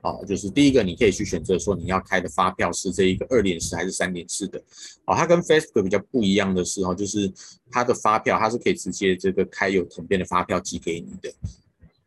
[0.02, 4.62] 啊，就是第一个，你可以去选择说你要开的发票是这一个二点四还是三点四的。
[5.06, 7.32] 啊，它跟 Facebook 比较不一样的是哦，就是
[7.72, 11.34] 它的发票它是可以直接这个开有统编的发票寄给你的。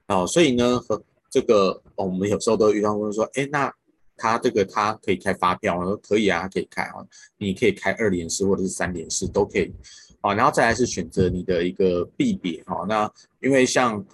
[0.08, 3.74] 哦，所以呢，和这个我们有时候都遇到问说，哎，那
[4.18, 5.78] 他这个他可以开发票？
[6.02, 6.96] 可以啊，可以开啊，
[7.38, 9.72] 你可以开二联式或者是三联式都可以。
[10.20, 12.62] 啊，然后再来是选择你的一个币别。
[12.64, 14.04] 哈，那因为像。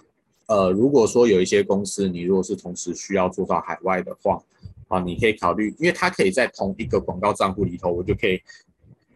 [0.47, 4.39] 呃，如果说有一些公司，你如果是同时需要做到海外的话，
[4.87, 8.39] 啊，你可以考虑，因为它可以在同一个广告账户里头，我就可以，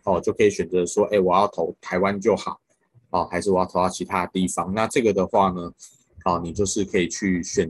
[0.05, 2.59] 哦，就可以选择说，哎，我要投台湾就好，
[3.11, 4.73] 哦，还是我要投到其他地方？
[4.73, 5.71] 那这个的话呢，
[6.23, 7.69] 啊，你就是可以去选，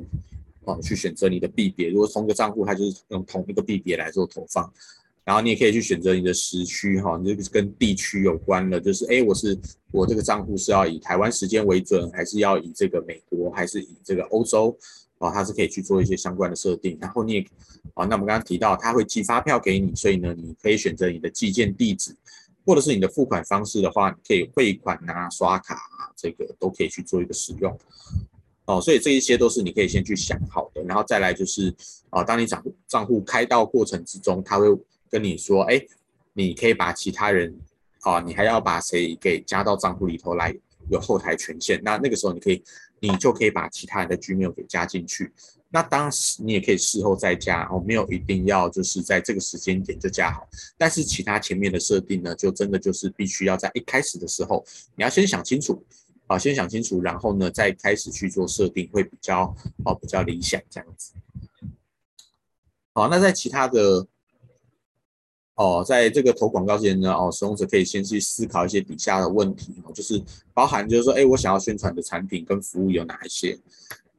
[0.81, 1.89] 去选择你的币别。
[1.89, 4.71] 如果同一个账户，它就是用同一个币别来做投放。
[5.25, 9.55] 然后你也可以去选择你的时区哈，你这个跟地区有关的，就是哎，我是
[9.91, 14.75] 我这个账户是要以台湾时间为准，还是要以这个美国，还是以这个欧洲
[15.19, 15.29] 啊？
[15.31, 16.97] 它是可以去做一些相关的设定。
[16.99, 17.45] 然后你也
[17.93, 22.15] 啊，那我们刚刚提到，它会寄发票给你，所以呢，你可以选择你的寄件地址，
[22.65, 27.77] 或者是你的付款方式的话，你可以汇款啊、刷卡啊，这个都可以去做一个使用。
[28.69, 31.73] 哦，所以这一些都是你可以先去想好的，然后再来就是
[32.09, 34.67] 啊，当你账账户开到过程之中，他会。
[35.11, 35.83] 跟你说，哎，
[36.33, 37.51] 你可以把其他人，
[38.01, 40.55] 啊，你还要把谁给加到账户里头来，
[40.91, 41.81] 有后台权限。
[41.83, 42.63] 那那个时候，你可以，
[42.99, 45.33] 你就可以把其他人的 Gmail 给加进去。
[45.69, 50.47] 那当时你也可以事后再加，哦，没有一定要就是在这个时间点就加好。
[50.77, 54.63] 但是其他前面的设定呢，就真的就是必须要在一开始的时候，
[54.95, 55.83] 你要先想清楚，
[56.29, 61.13] 啊，先想清楚，然后呢再开始去做设定，会比较，哦，比较理想这样子。
[62.93, 64.07] 好，那在其他的。
[65.55, 73.59] 哦，在这个投广告之前呢，哦，使用者可以先去思考一些底下的问题，哦，就是包含就是说，哎，我想要宣传的产品跟服务有哪一些？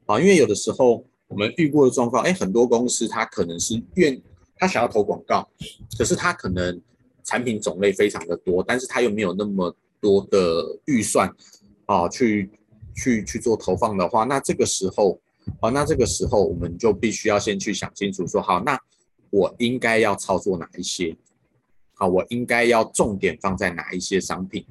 [0.04, 4.20] 啊，因为有的时候我们遇过的状况，哎，很多公司他可能是愿
[4.58, 5.48] 他想要投广告，
[5.96, 6.78] 可是他可能
[7.24, 11.34] 产品种类非常的多，但是他又没有那么多的预算，
[11.90, 12.48] 啊，去
[12.94, 15.18] 去去做投放的话，那这个时候，
[15.58, 18.78] 啊，那这个时候我们就必须要先去想清楚，说好，那
[19.30, 21.16] 我应该要操作哪一些？
[21.94, 24.64] 啊，我应该要重点放在哪一些商品，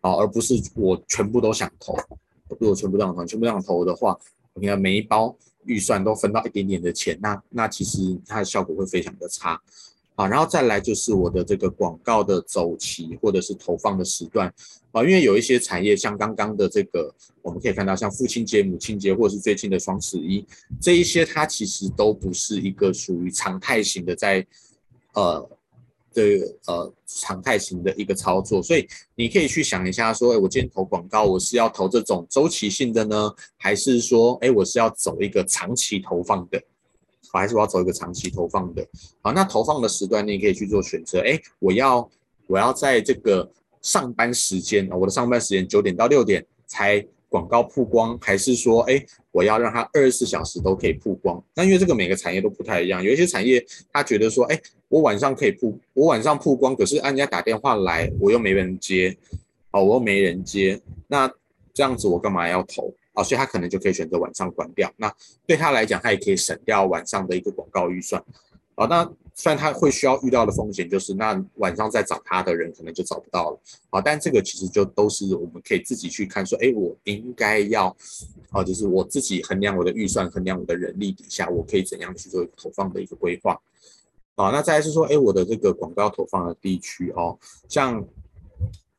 [0.00, 1.96] 啊，而不是我全部都想投。
[2.60, 4.16] 如果全部都想投，全部都想投的话，
[4.54, 9.60] 你看每一包预算都分到一点点的钱，那那其实它的效果会非常的差。
[10.14, 14.52] 啊，然后再来就是我的这个广告的周期或者是投放的时段，
[14.92, 20.46] 啊，因为有一些产业像刚刚的这个，我们可以看到像父亲节、母亲节或者是最近的双十一，
[20.80, 24.46] 这一些它其实都不是一个属于常态型的在，
[25.14, 25.48] 呃。
[26.16, 36.62] 这个呃常态型的一个操作，所以你可以去想一下，说，哎，我今天投广告，我是要投这种周期性的呢，还是说，哎，我是要走一个长期投放的，
[37.38, 38.86] 还是我要走一个长期投放的？
[39.22, 42.08] 好，那投放的时段你也可以去做选择，哎，我要
[42.46, 43.50] 我要在这个
[43.82, 51.42] 上班时间啊，我的上班时间九点到六点才广告曝光，还是说，哎，我要让它二十四小时都可以曝光？
[51.54, 54.60] 那因为这个每个产业都不太一样，有一些产业他觉得说，哎。
[54.88, 59.16] 我晚上可以曝，我晚上曝光，可是人家打电话来，我又没人接，
[59.72, 61.28] 哦，我又没人接，那
[61.72, 63.24] 这样子我干嘛要投啊？
[63.24, 64.92] 所以他可能就可以选择晚上关掉。
[64.98, 65.10] 那
[65.46, 68.22] 对他来讲，他也可以省掉晚上的一个广告预算。
[68.74, 74.00] 啊，那虽然他会需要遇到的风险就是，那晚上再找他的人可能就找不到了啊。
[74.00, 77.96] 但这个其实就都是我们可以自己去看，说，哎，我应该要
[78.50, 83.56] 啊，就是我自己衡量我的预算，衡量我的人力底下，我可以怎样去做一个投放的一个规划
[84.34, 84.50] 啊。
[84.50, 88.04] 那再来是说，哎，我的这个广告投放的地区哦，像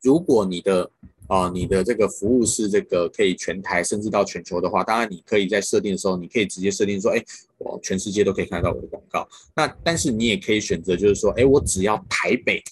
[0.00, 0.90] 如果你的
[1.28, 7.22] 啊，你的这个服务是这个可以全台甚至到全球的话，当然你可以在设定的时候，你可以直接设定说，哎，
[7.58, 9.28] 我全世界都可以看得到我的广告。
[9.54, 12.62] 那但是你也可以选择，就是说，哎，我只要台北，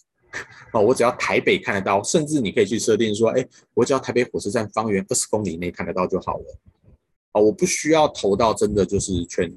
[0.73, 6.59] 哦，我只要台北看得到，甚至你可以去设定说，哎，我只要台北火车站方圆二十公里内看得到就好了。
[7.33, 9.53] 哦，我不需要投到真的就是全，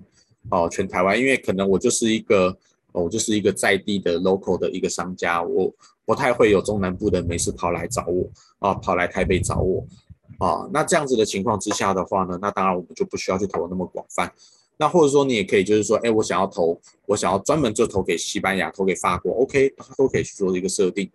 [0.49, 2.57] 哦，全台湾，因为可能我就是一个，
[3.01, 5.73] 我就是一个在地的 local 的一个商家，我。
[6.07, 8.25] 不太会有中南部的美食跑来找我
[8.59, 9.85] 啊，跑来台北找我
[10.39, 10.65] 啊。
[10.71, 14.31] 那这样子的情况之下的话呢，那当然我们就不需要去投那么广泛。
[14.77, 21.11] 那或者说你也可以就是说，哎，我想要投，我想要专门就投给西班牙，投给法国，OK，都可以去做一个设定。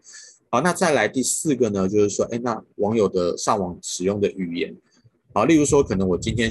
[0.51, 4.77] 好，那再来第四个呢，就是说，哎，那网友的上网使用的语言
[5.33, 6.51] 啊，例如说可能我今天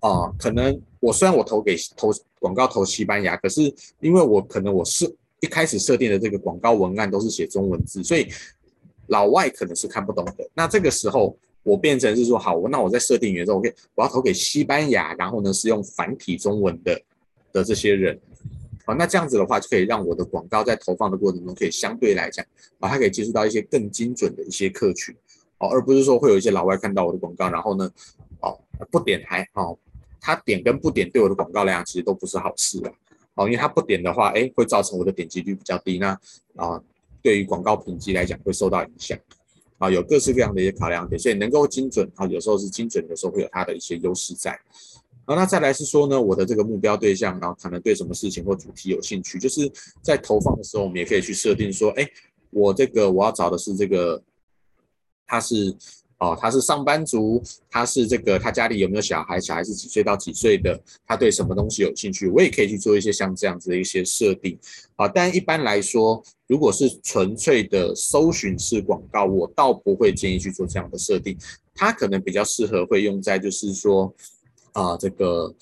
[0.00, 3.62] 啊，可能我虽然我投给投广告投西班牙，可是
[4.00, 5.14] 因为我可能我是。
[5.40, 8.26] 一开始设定的这个广告文案都是写中文字，所以
[9.08, 10.32] 老外可能是看不懂的。
[10.54, 16.98] 那这个时候我变成是说，好，那我在设定完之后，OK，我要投给西班牙，然后呢是用繁体中文的
[17.52, 18.18] 的这些人，
[18.86, 22.44] 好，那这样子的话就可以让我的广告在投放的过程中，可以相对来讲，
[22.80, 25.14] 啊，它可以接触到一些更精准的一些客群，
[25.58, 27.88] 哦，而不是说会有一些老外看到我的广告，然后呢，
[28.40, 28.58] 哦，
[28.90, 29.78] 不点还好，
[30.26, 32.92] 他点跟不点对我的广告来讲，其实都不是好事啊。
[33.36, 36.08] 哦，因为他不点的话，哎，会造成我的点击率比较低，那
[36.56, 36.82] 啊，
[37.22, 39.16] 对于广告品质来讲会受到影响，
[39.78, 44.50] 啊，有各式各样的一些考量点，所以能够精准啊，有时候是精准，有时候会有它的一些优势在。
[45.26, 49.70] 啊，那再来是说呢，我的这个目标对象，然后可能对什么事情或主题有兴趣，就是
[50.02, 52.04] 在投放的时候，我们也可以去设定说，哎，
[52.50, 54.20] 我这个我要找的是这个，
[55.24, 55.76] 他是。
[56.18, 59.38] 哦，他是上班族，他是这个，他家里有没有小孩？
[59.38, 60.80] 小孩是几岁到几岁的？
[61.06, 62.26] 他对什么东西有兴趣？
[62.28, 64.58] 我也可以去做一些像这样子的一些设定。
[64.96, 71.36] 啊，但一般来说，如果是纯粹的搜寻式广告，我倒不会建议去做这样的设定。
[71.74, 74.10] 它可能比较适合会用在就是说，
[74.72, 75.54] 啊，这个，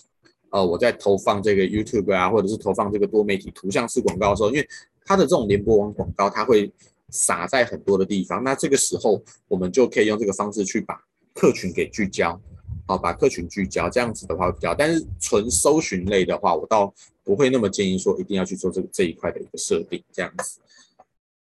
[0.50, 4.68] 呃，我在投放这个 YouTube 啊，或者是投放这个多媒体图像式广告的时候，因为
[5.04, 6.72] 它的这种联播网广告，它会。
[7.14, 11.00] 撒在很多的地方，那这个时候我们就可以用这个方式去把
[11.32, 12.38] 客群给聚焦，
[12.86, 14.74] 好，把客群聚焦，这样子的话比较。
[14.74, 20.58] 但是纯搜寻类的话，我倒不会那么建议说一定要去做这个这一块的一个设定，这样子。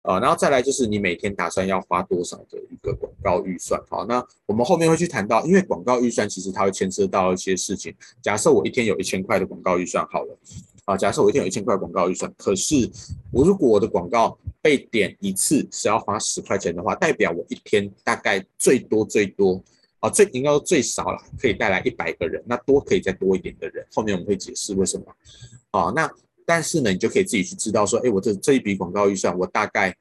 [0.02, 7.92] 呃，然后再来就是你每天打算要花多少的一个广告预算，好，那我们后面会去谈到，因为广告预算其实它会牵涉到一些事情。
[8.22, 10.38] 假设我一天有一千块的广告预算，好了。
[10.86, 12.88] 啊，假设我一天有一千块广告预算，可是
[13.32, 19.60] 我如果我的广告被点一次是要花十块钱的话，代表我一天大概最多最多
[19.98, 25.04] 啊，最应该说最少了，可以带来一百个人，那多可以再多一点的人，后面我们会解释为什么。
[25.72, 26.08] 啊，那
[26.44, 29.92] 但是呢，你就可以自己去知道说，哎，我这这一笔广告预算，我大概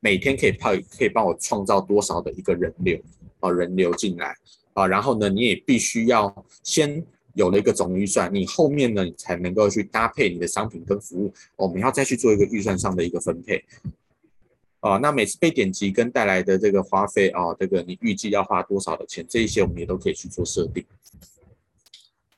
[0.00, 2.98] 每天可以派可以帮我创造多少的一个人流
[3.40, 4.34] 啊，人流进来
[4.72, 7.04] 啊，然后呢，你也必须要先。
[7.36, 13.62] 有了一个总预算，你后面呢，你才能够去搭配你的商品跟服务，我们要再去做一个预算上的一个分配。
[14.80, 20.82] 啊，那每次被点击跟带来的这个花费啊，这个你预计要花多少的钱，这一些我们也都可以去做设定。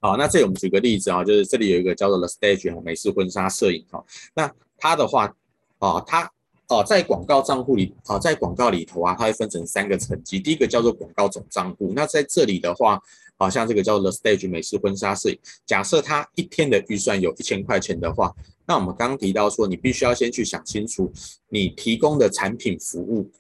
[0.00, 5.34] 好，那这里我们举个例子啊，就是这里有一个叫做 The Stage 美式婚纱摄影哈，那它的话
[5.78, 6.30] 啊，它。
[6.70, 10.38] 哦，在广告账户里，啊，在广告里头啊，它会分成三个层级。
[10.38, 11.94] 第一个叫做广告总账户。
[11.96, 13.00] 那在这里的话，
[13.38, 18.34] 啊，像这个叫做 The Stage 美式婚纱摄影，假设他一天的预算有一千块钱的话，
[18.66, 21.10] 那我们刚刚提到说，你必须要先去想清楚
[21.48, 23.30] 你提供的产品服务。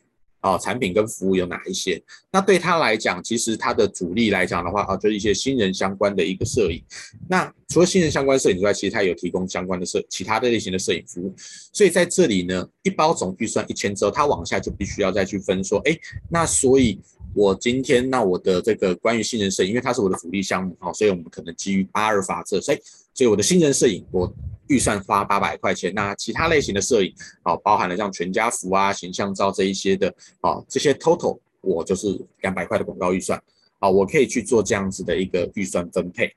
[0.40, 2.00] 啊，产品跟服务有哪一些？
[2.30, 6.80] 那对他来讲，其实他的主力来讲的话，啊，就是一些新人相关的一个摄影。
[7.28, 11.34] 那除了新人相关摄影之外，其实他有提供相关的摄其他的类型的摄影服务。
[11.72, 15.98] 所以在这里呢，一包总预算一千之后，他往下就必须要再去分说，哎，
[16.30, 17.00] 那所以
[17.38, 22.78] 我今天那我的这个关于新人摄影，因为它是我的主力项目啊，所以我们可能基于八二法则，所以
[23.14, 24.32] 所以我的新人摄影我。
[24.70, 27.10] 预算花八百块钱，那其他类型的摄影
[27.42, 33.42] 哦，包含了像全家福啊、形象照这一些的啊，这些 total 我就是两百块的广告预算
[33.78, 36.30] 啊，我可以去做这样子的一个预算分配。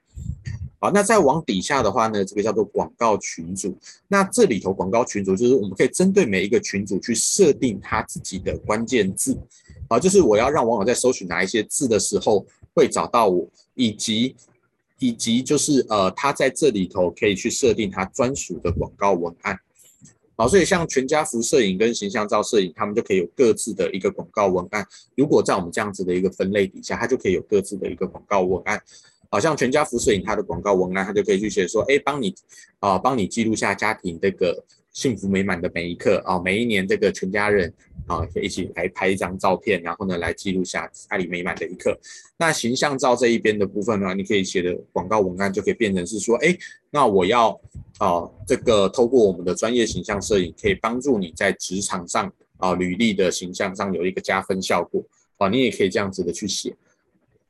[0.79, 3.77] 好，那再往底下的话呢，这个叫做广告群组。
[4.07, 9.37] 那这里头广告群组就是我们可以针对每一个群组去设定他自己的关键字
[9.91, 14.35] 啊，就是我要让网友在搜寻哪一些字的时候会找到我，以及。
[15.03, 19.59] 以及就是呃，他在这里头可以去设定他专属的广告文案，
[20.35, 24.85] 好，所以像全家福摄影跟形象照摄影，他们就可以有各自的一个广告文案。
[25.15, 28.79] 如果在我们这样子的一个分类底下，它就可以有各自的一个广告文案。
[29.31, 32.35] 好像全家福摄影它的广告文案，它就可以去写说，哎，帮你
[32.77, 37.73] 啊，帮你记录下家庭这个幸福美满的每一刻啊，每一年这个全家人。
[38.07, 41.97] 啊，可以一起来拍一张照片，然后呢，来记录下家里美满的一刻。
[42.35, 46.57] 那形象照这一边的部分呢，你可以写的广告文案就可以变成是说，哎，
[46.89, 47.51] 那我要
[47.99, 55.01] 啊，这个透过我们的专业形象摄影，可以帮助你在职场上啊，履历的形象上有一个加分效果。
[55.37, 56.75] 啊，你也可以这样子的去写。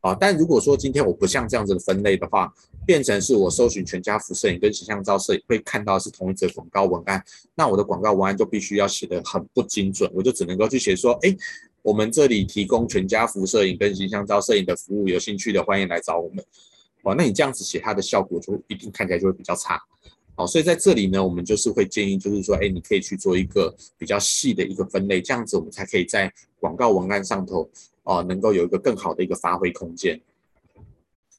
[0.02, 2.52] 啊，但如果说今天我不像这样子的分类的话，
[2.86, 7.24] 变成是我搜寻全家福摄影跟形象照摄影会看到是同一则广告文案，
[7.54, 11.36] 那我的广告文案就必须要写得很不精准，我就只能够去写说，哎，
[11.84, 16.44] 我们这里提供全家福摄影跟形象照摄影的服务，有兴趣的欢迎来找我们。
[17.04, 19.80] 哦，那你这样子写，它的效果就一定看起来就会比较差。
[20.36, 27.70] 好，所以在这里呢，我们就是会建议，就是说，哎，你可以去做一个比较细的一个分类，这样子我们才可以在广告文案上头。
[28.04, 30.20] 哦，能够有一个更好的一个发挥空间。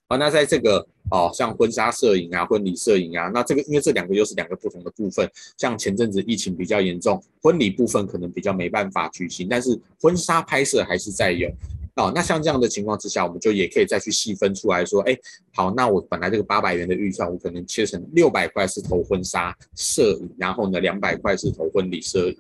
[0.08, 5.30] 好，那在这个哦，像婚纱摄影啊、婚礼摄影啊，那这个因为这两个又是两个不同的部分。
[5.56, 11.48] 像前阵子疫情比较严重，婚礼部分可能比较没办法举行，但是婚纱拍摄还是在有。
[11.94, 15.14] 哦，那像这样的情况之下，我们就也可以再去细分出来说，哎，
[15.52, 22.38] 好，那我本来这个八百元的预算，我可能切成六百块是投婚纱摄影，然后呢，两百块是投婚礼摄影。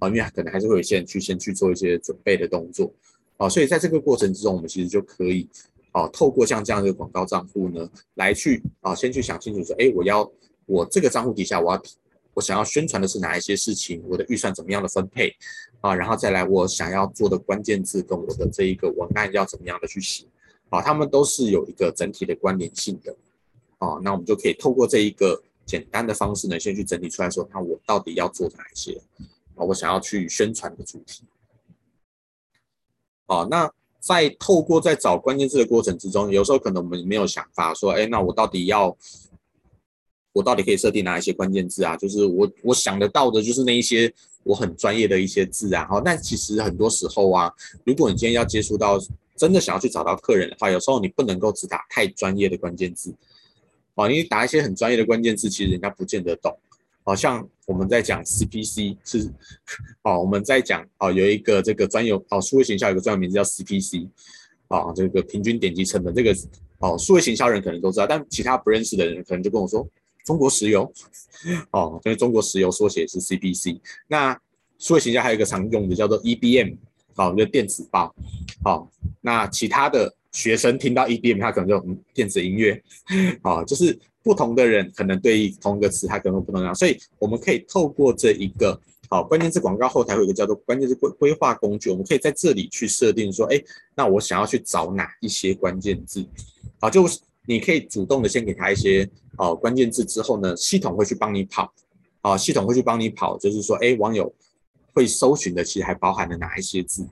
[0.00, 2.92] 啊，因为可能还是会有些人去先去做一些准备的动作。
[3.38, 5.48] 哦，所以在这个过程之中，我们其实就可以
[5.92, 10.30] 哦，透过像这样的广告账户呢，来去啊，先去想清楚说，哎，我要
[10.66, 11.82] 我这个账户底下，我要
[12.34, 15.34] 我想要宣传的是哪一些事情，我的预算怎么样的分配
[15.80, 20.24] 啊，然后再来我想要做的关键字跟我的这一个文案要怎么样的去写
[20.68, 23.16] 啊，他们都是有一个整体的关联性的
[23.78, 29.00] 啊，那我们就可以透过这一个简单的方式呢，先去整理出来说，那我到底要做哪一些
[29.54, 31.22] 啊，我想要去宣传的主题。
[33.26, 33.70] 哦，那
[34.00, 38.96] 在透过在找关键字的过程之中，有时候可能我们没有想法说，哎，那我到底要，
[40.32, 41.96] 我到底可以设定哪一些关键字啊？
[41.96, 44.12] 就是我我想得到的，就是那一些
[44.44, 45.86] 我很专业的一些字啊。
[45.88, 47.52] 好，但其实很多时候啊，
[47.84, 48.96] 如果你今天要接触到
[49.36, 53.12] 真的想要去找到客人的话，有时候你不能够只打太专业的关键字，
[53.96, 56.56] 哦，你打一些很专业的关键字，其实人家不见得懂。
[57.06, 59.32] 好像我们在讲 CPC 是，
[60.02, 64.08] 哦，我们在讲哦，有一个这个专有哦，数位行销有个专有名字叫 CPC，
[64.66, 66.34] 啊，这个平均点击成本，这个
[66.80, 69.86] 哦，数位行销人可能都知道，但其他不认识的人可能就跟我说
[70.24, 70.92] 中国石油，
[71.70, 73.78] 哦，因为中国石油缩写是 CPC，
[74.08, 74.36] 那
[74.80, 76.76] 数位行销还有一个常用的叫做 EBM，
[77.14, 78.12] 好，就电子报，
[78.64, 78.90] 好，
[79.20, 82.82] 那其他的学生听到 EBM，他可能就嗯，电子音乐，
[83.42, 83.96] 啊，就是。
[84.26, 88.76] 不同的人可能对于同一个词，他可能不同样，所以我们可以透过这一个
[89.08, 93.62] 好关键字广告后台会有一个叫做关键字规规划工具，我们可以在这里去设定说，哎，
[93.94, 96.26] 那我想要去找哪一些关键字，
[96.80, 99.08] 好，就是你可以主动的先给他一些
[99.38, 101.72] 哦关键字之后呢，系统会去帮你跑，
[102.22, 104.34] 啊，系统会去帮你跑，就是说，哎，网友
[104.92, 107.06] 会搜寻的其实还包含了哪一些字，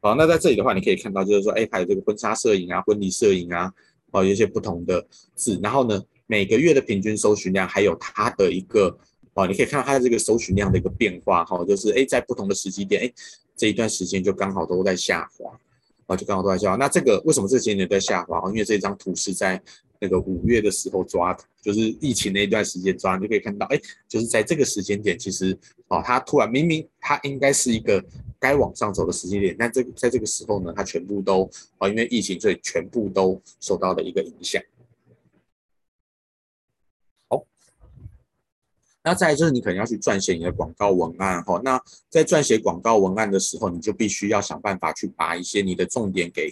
[0.00, 3.74] 好，那在这里的话，你可以看到就是说，哎，还有这个婚纱摄影啊，婚礼摄影啊，
[4.12, 6.00] 哦，有一些不同的字，然后呢。
[6.34, 8.98] 每个月的平均搜寻量，还有它的一个
[9.34, 13.12] 啊，你可以看到它的这个搜寻量的一个变化哈，就是哎，在不同的时机点，哎，
[13.54, 15.56] 这一段时间就刚好都在下滑，
[16.06, 16.76] 啊，就刚好都在下滑。
[16.76, 18.42] 那这个为什么这些年在下滑？
[18.50, 19.62] 因为这张图是在
[20.00, 25.56] 那个五月的时候抓的，就是疫情那一段时间抓，你就可以看到，哎，就是在这个时间点，其实
[25.86, 28.04] 啊，它突然明明它应该是一个
[28.40, 34.60] 该往上走的时间点，但这在这个时候呢，它全部都啊，因为疫情，所以全部都受到了一个影响。
[39.04, 41.78] 那再就是你可能要去撰写你的广告文案哈，那
[42.08, 46.50] 在撰写广告文案的时候，你就必须要想办法去把一些你的重点给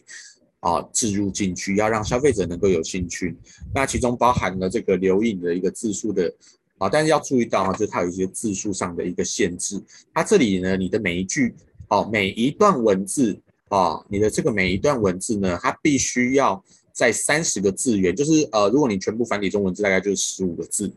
[0.61, 3.35] 啊置入进去，要让消费者能够有兴趣。
[3.75, 6.31] 那其中包含了这个留影的一个字数的
[6.77, 9.83] 啊，但是要注意到啊，就是它有一些字数上的一个限制。
[10.13, 11.55] 它这里呢，你的每一句
[11.89, 13.41] 哦，每一段文字
[13.71, 20.93] 啊，你的这个每一段文字呢，它必须要在三十个字元，就是呃，如果你全部繁体中文字，大概就是十五个字。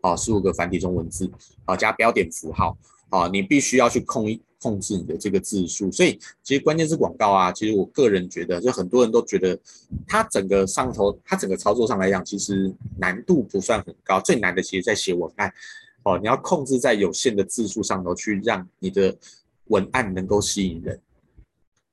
[0.00, 1.30] 啊，十五个繁体中文字，
[1.64, 2.76] 啊，加标点符号，
[3.10, 4.26] 啊，你必须要去控
[4.60, 5.90] 控制你的这个字数。
[5.90, 9.58] 所以，其实关键是广告啊，其实我个人觉得，就很多人都觉得，
[10.06, 14.20] 它整个上头，它整个操作上来讲，其实难度不算很高。
[14.20, 15.52] 最难的其实在写文案，
[16.04, 19.16] 哦，你要控制在有限的字数上头，去让你的
[19.66, 21.00] 文案能够吸引人。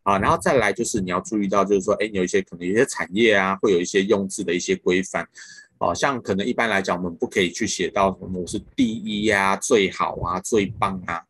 [0.03, 5.25] 啊，然后再来就是你要注意到，就是说，哎，有一些可能有些产业啊，会有一些用字的一些规范，
[5.83, 11.21] 哦，像可能一般来讲，我们不可以去写到什么我是第一呀、最好啊、最棒啊，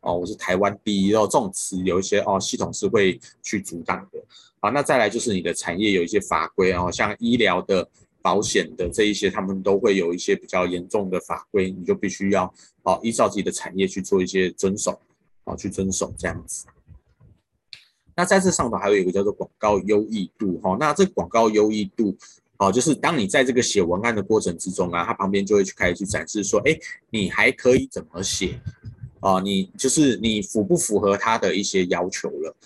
[0.00, 4.24] 哦，我是台湾第一哦，这种词有一些哦，系统是会去阻挡的。
[4.60, 7.88] 啊，那再来就是你的产业有一些法规哦，像医疗的、
[8.22, 12.52] 保险的这一些，他们都会有一些比较严重的法规，你就必须要
[12.84, 15.00] 哦依照自己的产业去做一些遵守，
[15.42, 16.64] 啊，去遵守这样子。
[18.14, 22.16] 那在这上头还有一个叫做广告优异度哈，那这广告优异度
[22.58, 26.78] 哦，就是当你在这个写文案的过程之中啊，它旁边就会去开始去展示说，哎，
[27.10, 28.58] 你还可以怎么写
[29.20, 29.40] 哦？
[29.40, 32.56] 你就是你符不符合它的一些要求了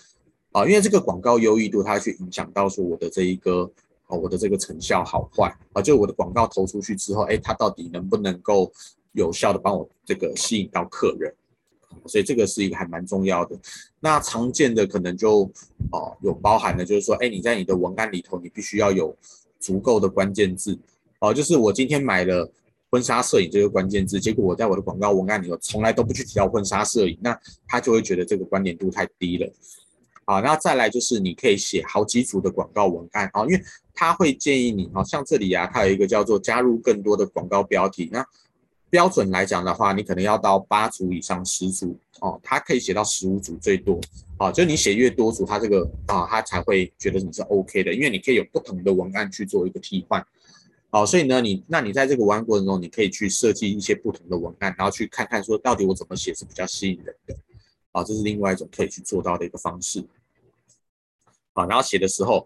[0.51, 0.65] 啊？
[0.65, 3.69] 因为这个广告优异度，它去影响到说我的这一个
[4.07, 8.71] 哦，我的这个成效好坏啊，就我的广告投出去之后，哎，它到底能不能够
[9.11, 11.33] 有效的帮我这个吸引到客人？
[12.05, 13.59] 所以这个是一个还蛮重要的。
[13.99, 15.41] 那常见的可能就
[15.91, 19.15] 哦有包含的，就是说，哎，你在你的文案里头，你必须要有
[19.61, 20.77] 足够的关键字
[21.19, 21.33] 哦。
[21.33, 22.51] 就是我今天买了
[22.89, 29.49] 婚纱摄影这个关键字，结果我在我的广告文案里头从来都不去提到婚纱摄影，那他就会觉得这个关联度太低了。
[30.25, 38.25] 好，那再来就是你可以写好几组的广告文案啊，因为他会建议你啊，像这里啊，它有一个叫做加入更多的广告标题那。
[38.91, 43.99] 标准来讲的话，你可能要到八组以上十组哦，它可以写到十五组最多
[44.37, 50.23] 啊，就你写越多组，它这个啊，它才会觉得你是 OK 的，因为你可以有不同的文案去做一个替换，
[50.89, 57.35] 好，所以呢，你那你在这个文案过程中，你可以去设计一些不同的文案，然后去看看说到底我怎么写是比较吸引人的，
[57.93, 60.03] 啊，这是另外一种可以去做到的一个方式，
[61.53, 62.45] 啊，然后写的时候。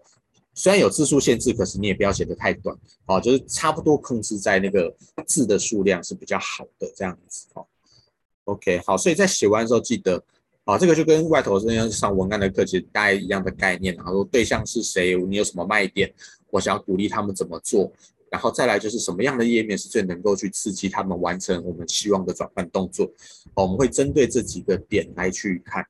[0.56, 4.92] 虽然有字数限制，可是你也不要写的太短哦，就是差不多控制在那个
[5.26, 7.64] 字的数量是比较好的这样子哦。
[8.44, 10.20] OK，好，所以在写完的时候记得
[10.64, 16.10] 啊，这个就跟外头这样上文案的课其实大概一样的概念，然后说对象是谁，你有什么卖点，
[16.50, 17.92] 我想要鼓励他们怎么做，
[18.30, 23.06] 然后再来就是什么样的页面是最能够去刺激他们完成我们希望的转换动作，
[23.54, 25.84] 我们会针对这几个点来去看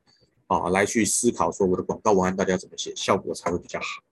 [0.49, 4.03] 啊，来去思考说我的广告文案到底要怎么写，效果才会比较好。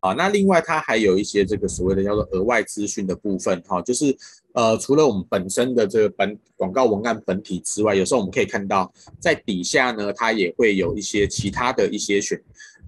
[0.00, 4.16] 啊，那另外它还有一些这个所谓的叫做额外资讯的部分，哈，就是
[4.52, 12.40] 呃，除了我们本身的这个本广告文案本体之外，有时候我们可以看到在底下呢，它也会有一些其他的一些选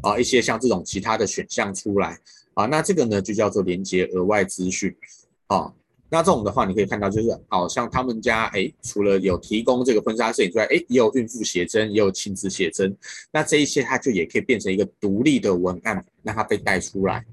[0.03, 2.19] 啊，一些像这种其他的选项出来
[2.55, 4.95] 啊，那这个呢就叫做连接额外资讯
[5.49, 5.73] 啊。
[6.11, 12.95] 那这种的话，你可以看到，就是好像他们家哎，除了有提供这个婚纱摄影之外，哎，也有孕妇写真，也有亲子写真。
[13.33, 17.25] 那这一些它就也可以变成一个独立的文案，让它被带出来。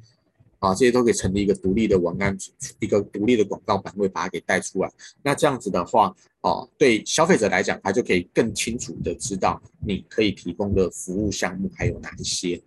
[0.59, 2.36] 啊，这些都可以成立一个独立的文案，
[2.80, 4.91] 一个独立的广告版位，把它给带出来。
[5.21, 12.59] 那这样子的话，哦，对消费者来讲，他就可以更清楚的知道你可以提供的服务项目还有哪一些。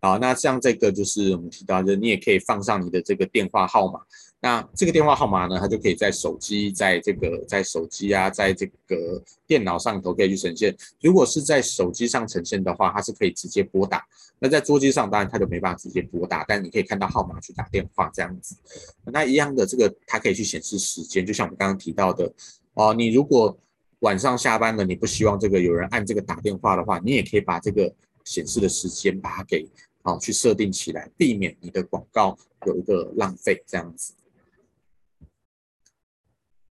[0.00, 4.00] 好，那像这个就是我们提到的，你也可以放上你的这个电话号码。
[4.44, 10.76] 那这个电话号码呢，它就可以在手机，在这个在手机啊，在这个电脑上头可以去呈现。
[11.00, 14.04] 如果是在手机上呈现的话，它是可以直接拨打。
[14.40, 18.56] 那在桌机上，当然它就没办法直接拨打，但你可以看到号码去打电话这样子。
[19.04, 22.28] 那一样的，这个它可以去显示时间，就像我们刚刚提到的
[22.74, 23.56] 哦，你如果
[24.00, 29.64] 晚上下班了，你不希望这个有人按这个打电话的话，你也可以把这个显示的时间把它给
[30.02, 32.36] 啊去设定起来，避免你的广告
[32.66, 34.12] 有一个浪费这样子。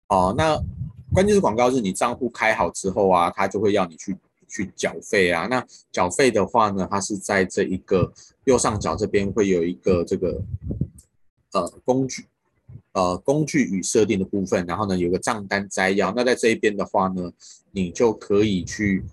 [0.10, 0.60] 哦，那
[1.14, 5.48] 关键是广告是你账户开好之后啊，它就会要你去去缴费啊。
[5.48, 8.12] 那缴费的话呢，它是在这一个
[8.46, 10.42] 右上角这边会有一个这个
[11.54, 12.26] 呃工具
[12.94, 16.12] 呃工具与设定的部分，然后呢有个账单摘要。
[16.16, 17.32] 那在这一边的话呢，
[17.72, 19.04] 你就可以去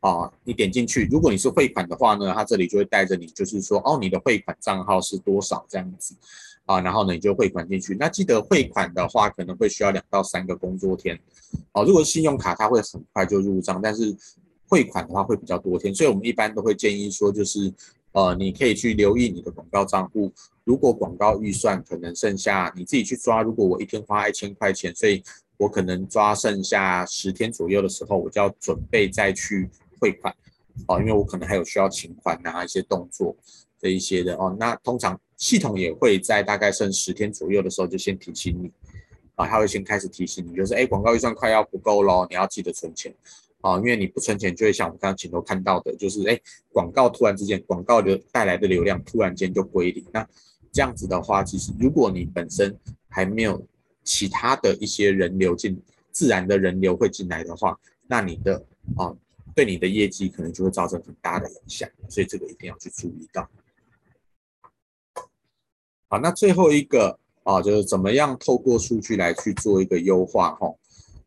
[0.00, 6.14] 啊，你点进去，如果你是汇款的话呢，它这里就会带着你，就是说哦，你的汇款账号是多少这样子。
[6.66, 7.96] 啊，然后呢，你就汇款进去。
[7.98, 11.18] 那记得汇款的话，可能会需要两到三个工作天。
[11.72, 14.14] 哦，如果是信用卡，它会很快就入账，但是
[14.68, 15.94] 汇款的话会比较多天。
[15.94, 17.72] 所以我们一般都会建议说，就是
[18.10, 20.32] 呃，你可以去留意你的广告账户。
[20.64, 23.42] 如果广告预算可能剩下，你自己去抓。
[23.42, 25.22] 如果我一天花一千块钱，所以
[25.58, 30.34] 我可能抓剩下十天左右的时候，我就要准备再去汇款。
[30.88, 33.36] 哦，因为我可能还有需要请款啊一些动作
[33.80, 34.56] 这一些的哦。
[34.58, 35.16] 那通常。
[35.36, 38.70] 系统也会在大概剩十天左右的时候就先提醒你，
[39.34, 43.14] 啊，他会先开始提醒你，就是哎，广告预算快要不够喽，你要记得存钱，
[43.60, 46.40] 啊，因为你不存钱，就会像我们刚刚前头看到的，就是哎，
[46.72, 50.26] 广告突然之间，广告的带来的流量突然间就归零，那
[50.72, 52.74] 这样子的话，其实如果你本身
[53.08, 53.62] 还没有
[54.04, 55.78] 其他的一些人流进，
[56.12, 58.64] 自然的人流会进来的话，那你的
[58.96, 59.14] 啊
[59.54, 63.46] 对你的业绩可能就会造成很大的影响，所以这个一定要去注意到。
[66.08, 70.72] 好，那最后一个啊，就是怎么样透过数据来去做一个优化哈。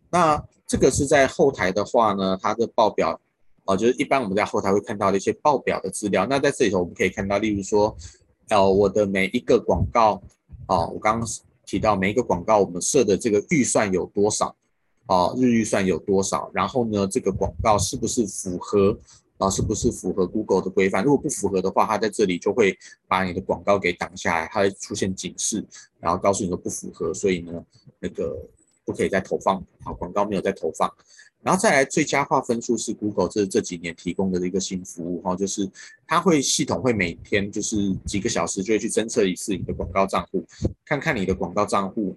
[0.10, 3.20] 那这个是在后台的话呢，它的报表
[3.66, 6.26] 啊，就是一般我们在后台会看到的一些报表的资料。
[6.30, 7.96] 那在这里头我们可以看到，例如说，
[8.48, 10.22] 呃，我的每一个广告
[10.68, 11.30] 啊，我刚刚
[11.66, 14.56] 提到每一个广告我们设的这个预算有多少
[15.08, 18.98] 啊，日预算有多少，然后呢，这个广告是不是符合？
[19.40, 21.04] 啊，是不是符合 Google 的规范？
[21.04, 22.78] 如果不符合的话，它在这里就会
[23.08, 25.66] 把你的广告给挡下来，它会出现警示，
[26.00, 27.66] 然后告诉你说不符合，所以呢，
[28.00, 28.38] 那个
[28.86, 30.94] 不可以再投放，好，广告没有再投放。
[31.42, 35.70] 然后再来最佳化分数是 Google 这这几年提供的一个新服务哈，就是
[36.06, 40.44] 它会系统会每天就是几个小时就会去侦测一次你的广告账户，
[40.84, 42.14] 看看你的广告账户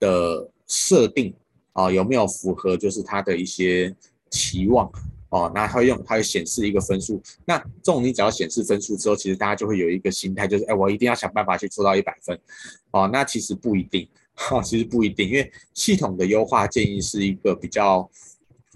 [0.00, 1.34] 的设定
[1.74, 3.94] 啊有没有符合就是它的一些
[4.30, 4.90] 期望。
[5.34, 7.20] 哦，那它会用，它会显示一个分数。
[7.44, 12.38] 那这种你只要显示分数之后，其实大家就会有一个心态，就是哎，我一定要想办法去做到一百分。
[12.92, 18.08] 哦，那其实不一定，哈、哦，其实不一定，因为系统的优化建议是一个比较，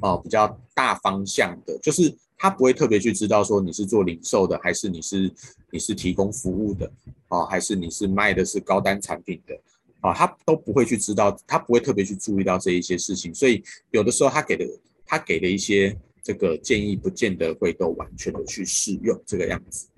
[0.00, 5.32] 哦，比较大方向的，就是它不会特别去知道说你是做零售的，还是你是
[5.70, 6.90] 你是提供服务的，
[7.28, 9.54] 哦，还是你是卖的是高单产品的，
[10.00, 13.32] 啊、哦，它都不会去知道，它不会特别去注意到这一些事情。
[13.32, 14.66] 所以有的时候他给的，
[15.06, 15.96] 他给的一些。
[16.22, 19.88] 这个建议不见得会都完全的去适用这个样子。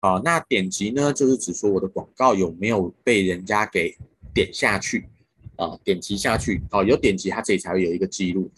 [0.00, 3.96] 好，那点击呢，就是指说我的广告有没有被人家给
[4.34, 5.08] 点下去
[5.54, 5.78] 啊？
[5.84, 8.50] 点击下去哦，有点击，它这里才会有一个记录。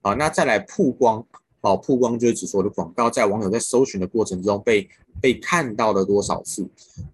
[0.00, 1.26] 好，那再来曝光，
[1.62, 4.88] 哦，曝光就是指说我的广告在网友在搜寻的过程中被
[5.20, 6.64] 被看到了多少次？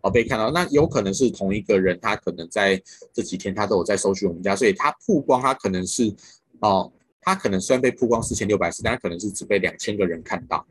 [0.03, 2.79] 哦，被看到，那有可能是同一个人，他可能在
[3.15, 6.15] 这几天他都有在搜寻我们家，所以他曝光，他可能是
[6.61, 6.93] 哦。
[7.21, 10.67] 他可能虽然被曝光四千六百次，但他可能是只被两千个人看到，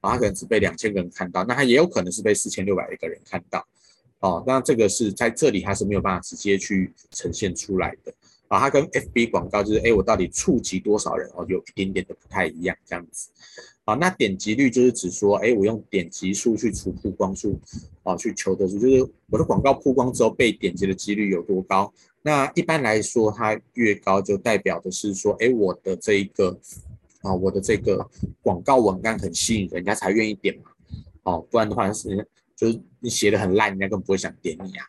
[0.00, 3.66] 啊，他可能只被两千个人看到，那他也有可能是被四千六百个人看到，
[4.20, 8.12] 哦，那这个是在这里他是没有办法直接去呈现出来的，
[8.48, 13.30] 啊，它跟 FB 广告就是，哎，我到底触及多少人哦，有一点点的不太一样这样子，
[13.84, 17.58] 啊，那点击率就是指说，哎，我用点击数去除曝光数，
[18.02, 21.92] 啊，去求得出就是我的广告曝光之后被点击的几率有多高。
[22.22, 26.58] 那一般来说，它越高就代表的是说，哎，我的这一个
[27.22, 28.08] 啊，我的这个
[28.42, 30.70] 广告文案很吸引人家才愿意点嘛，
[31.22, 34.84] 哦，不然的话是就是你写的很烂，人家根本不会想点你啊。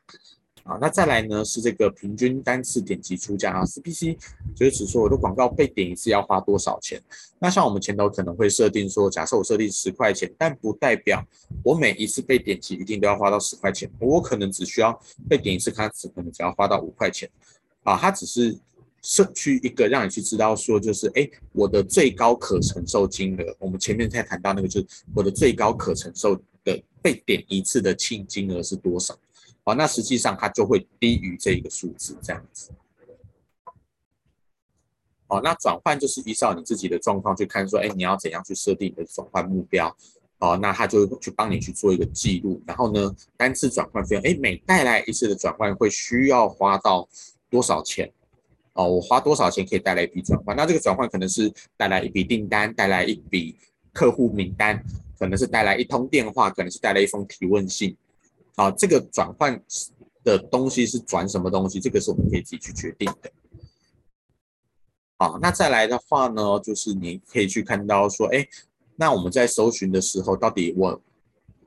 [0.69, 4.15] 啊，那再来呢是这个平均单次点击出价啊，CPC
[4.55, 7.01] 就是指说我的广告被点一次要花多少钱。
[7.39, 11.25] 那像我们前头可能会设定说，假设我设定十块钱，但不代表
[11.63, 14.97] 我每一次被点击一定都要花到十块钱，我可能只需要
[15.27, 17.27] 被点一次，它只可能只要花到五块钱。
[17.81, 18.55] 啊，它只是
[19.01, 29.17] 设去一个让你去知道说，就是哎，我的最高可承受金额，我们前面在谈到那个就是我的最高可承受的被点一次的净金额是多少。
[29.63, 32.71] 好，那实际上它就会低于这一个数字，这样子。
[35.27, 39.95] 好，那转换就是依照你自己的状况去看，说，哎，你要怎样去设定你的转换目标？
[40.39, 42.59] 好，那它就会去帮你去做一个记录。
[42.65, 47.07] 然后呢，单次转换费用，哎，每带来一次的转换会需要花到
[47.49, 48.11] 多少钱？
[48.73, 50.55] 哦，我花多少钱可以带来一笔转换？
[50.55, 53.55] 那这个转换可能是带来一笔订单，带来一笔
[53.93, 54.83] 客户名单，
[55.19, 57.95] 可能是带来一通电话，可能是带来一封提问信。
[58.59, 59.57] 啊，这个转换
[60.21, 61.79] 的东西是转什么东西？
[61.79, 63.31] 这个是我们可以自己去决定的。
[65.17, 68.45] 好，那再来的话呢，就是你可以去看到说，哎，
[68.97, 71.01] 那我们在搜寻的时候，到底我，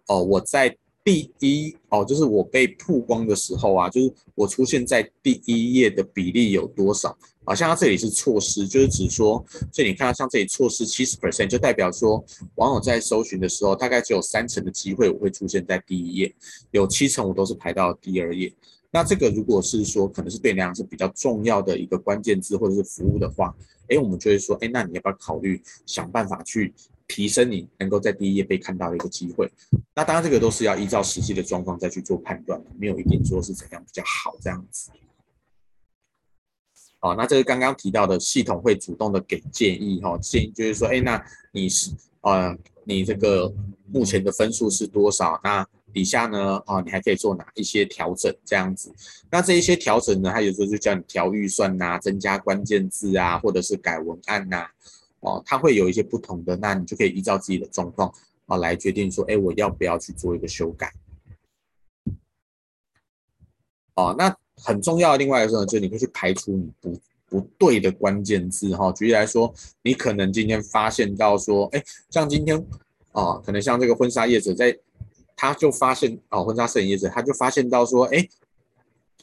[0.06, 0.76] 哦，我在。
[1.04, 7.16] 第一哦，就是我被曝光的时候啊，就是我出现在第一页的比例有多少？
[7.44, 12.24] 好像它这里是错失，就是指说，所以你看到像这里错失七十 percent，就代表说
[12.54, 16.32] 网友在搜寻的时候，大概只有三成的机会我会出现在第一页，
[16.70, 18.52] 有七成我都是排到第二页。
[18.92, 23.52] 那这个如果是说可能是对你来讲是比较重要的一个关键字或者是服务的话，
[23.88, 26.72] 哎，我们就会说，哎，那你要不要考虑想办法去？
[27.12, 29.46] 提升你能够在第一页被看到的一个机会，
[29.94, 34.90] 那当然这个都是要依照实际的状况再去做判断，没有一定说是怎样比较好这样子。
[36.98, 41.90] 好，那这个刚刚提到的系统会主动的给建议哈，建议就是说，哎，那你是
[42.22, 43.52] 呃，你这个
[43.88, 45.38] 目前的分数是多少？
[45.44, 48.90] 那底下呢，啊，你还可以做哪一些调整这样子？
[49.30, 54.66] 那这一些调整呢，它有时候就叫你调预算呐，增加关键字啊，或者是改文案呐。
[55.22, 58.12] 哦，它会有一些不同的，那你就可以依照自己的状况
[58.46, 60.92] 啊来决定说，哎，我要不要去做一个修改？
[63.94, 68.90] 哦，那很重要的另外一个呢，就是你可以去排除你不不对的关键字哈。
[68.92, 69.52] 举例来说，
[69.82, 72.58] 你可能今天发现到说，哎，像今天
[73.12, 74.76] 啊，可能像这个婚纱业者在，
[75.36, 78.28] 他就发现哦，婚纱摄影业者他就发现到说，哎，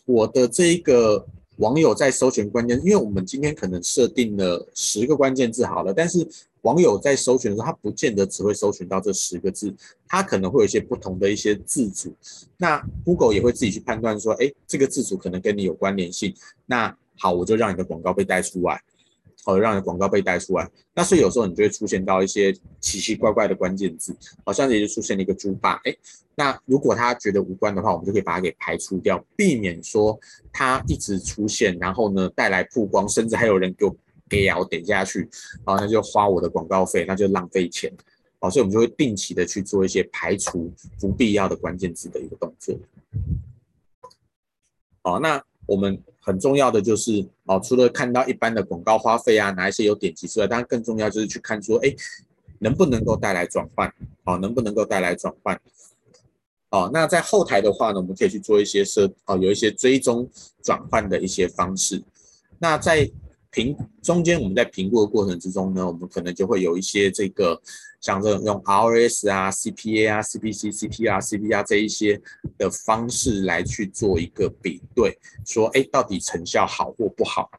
[0.05, 1.27] 我的这一个
[1.59, 6.27] 网友在搜寻关键，因为我们今天可能设定了十个关键字好了，但是。
[6.63, 9.73] 网友在搜寻的时候，他不见得只会搜寻到这十个字，
[10.05, 12.13] 他可能会有一些不同的一些字组。
[12.57, 16.35] 那 Google 也会自己去判断说，哎，这个字组可能跟你有关联性。
[16.65, 18.81] 那好，我就让你的广告被带出来，
[19.49, 20.69] 好，让你广告被带出来。
[20.93, 25.81] 那所以有时候你就会出现到一些奇奇怪怪的关键字，好像也就出现了一个猪爸。
[25.85, 25.95] 哎，
[26.35, 30.19] 那如果他觉得无关的话，我们就可以把它给排除掉，避免说
[30.51, 33.95] 他一直出现，然后呢带来曝光，甚至还有人给我。
[34.31, 35.27] 给啊，我点下去，
[35.65, 37.91] 好，那就花我的广告费，那就浪费钱，
[38.39, 42.77] 好，所以我们就会定期的去做一些排除不必要的关键字的一个动作。
[45.01, 51.95] 好，那我们很重要的就是，哦，除了看到一般的广告花费啊，哪一些有点击之外，当然更重要就是去看说，哎，
[52.59, 53.93] 能不能够带来转换，
[54.25, 55.59] 哦，能不能够带来转换，
[56.71, 60.29] 哦，那在后台的话呢，我们可以去做一些设，哦，有一些追踪
[60.63, 62.01] 转换的一些方式，
[62.57, 63.09] 那在。
[63.51, 67.59] 评中间我们在评估的过程之中呢，我们可能就会有一些这个
[67.99, 72.21] 像这种用 R S 啊、CPA 啊、CPC、CPR、CPR 这一些
[72.57, 77.49] 的方式来去做一个比对，说哎到底成效好或不好。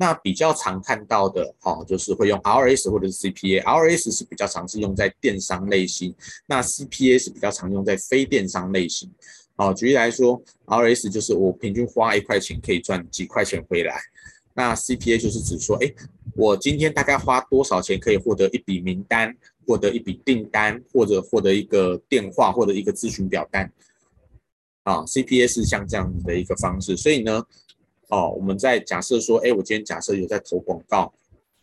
[0.00, 3.58] 那比较常看到的哦，就是会用 R S 或者是 C P A。
[3.58, 6.14] R S 是比较常是用在电商类型，
[6.46, 9.10] 那 CPA 是比较常用在非电商类型。
[9.56, 14.00] 哦，举例来说，R S 就是我平均花一块钱可以赚几块钱回来。
[14.58, 15.94] 那 CPA 就是指说，哎，
[16.34, 19.32] 我今天大概花多少钱可以获得一笔名单，
[19.64, 23.72] 获得一笔订单，或者获得一个电话，或者一个咨询表单。
[24.82, 26.96] 啊，CPA 是像这样的一个方式。
[26.96, 27.40] 所以呢，
[28.08, 31.14] 哦，我们在假设说，哎，我今天假设有在投广告，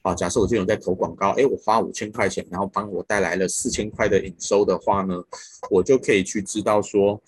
[0.01, 5.21] 啊，假设我今天有在投广告，哎，我花五千块钱，然后帮我带来了四千块的营收的话呢，
[5.69, 7.21] 我就可以去知道说，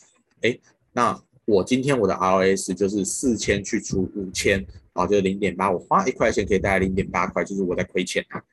[0.43, 0.57] 哎，
[0.93, 4.66] 那我今天我的 ROS 就是四千去除五千。
[4.93, 8.43] 好，就是零点八，我花一块钱可以带来零点八块，就是我在亏钱啊。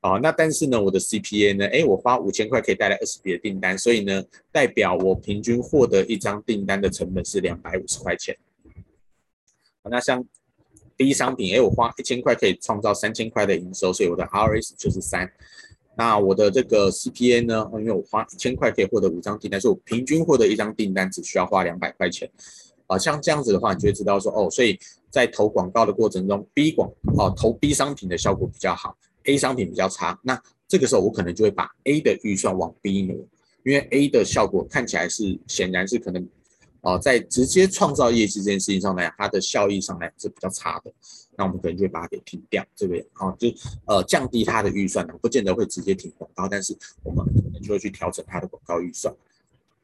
[0.00, 1.66] 好，那但是呢，我的 CPA 呢？
[1.66, 8.36] 哎，我花五千块可以带来二十笔的订单，所以呢，代表我平均获得一张订单的成本是两百五十块钱。
[9.90, 10.24] 那像
[10.96, 15.28] B 商品，哎，我花一千块可以创造三千块的营收，所以我的 RS 就是三。
[15.96, 17.70] 那我的这个 CPA 呢？
[17.74, 22.30] 因为我花一千块可以获得五张订单，所以我平均获得一张订单只需要花两百块钱。
[22.86, 24.78] 啊，像这样子的话，你就会知道说，哦，所以
[25.10, 30.18] 在投广告的过程中，B 广哦投 B 商品的效果比较好，A 商品比较差。
[30.22, 33.16] 那这个时候我可能就会把 A 的预算往 B 挪，
[33.64, 36.26] 因为 A 的效果看起来是显然是可能，
[36.80, 40.92] 哦，在直接创造业绩这件事情上来，它的效益上来是比较差的。
[41.36, 43.48] 那我们可能就会把它给停掉，这个啊，就
[43.86, 49.14] 呃降低它的预算呢，不见得会直接停广告，但是我们可能就会去调整它的广告预算。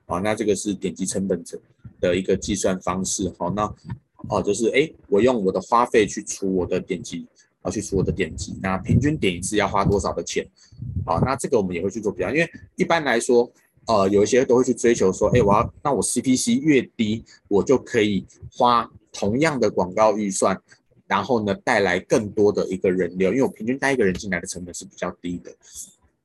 [0.07, 1.43] 好，那这个是点击成本
[2.01, 3.33] 的一个计算方式。
[3.39, 3.63] 好，那
[4.29, 7.27] 哦，就是哎，我用我的花费去除我的点击，
[7.63, 10.47] 啊，去除我的点击，那平均点一次要花多少的钱？
[11.07, 13.51] 好，那这个我们也会去做比较，因为一般来说，
[13.87, 20.61] 呃，有一些都会去追求说，哎，我要那我 CPC 越低，我就可以花同样的广告预算，
[21.09, 25.51] 然后呢带来更多的一个人流，因为我平均带一个人进来的成本是比较低的。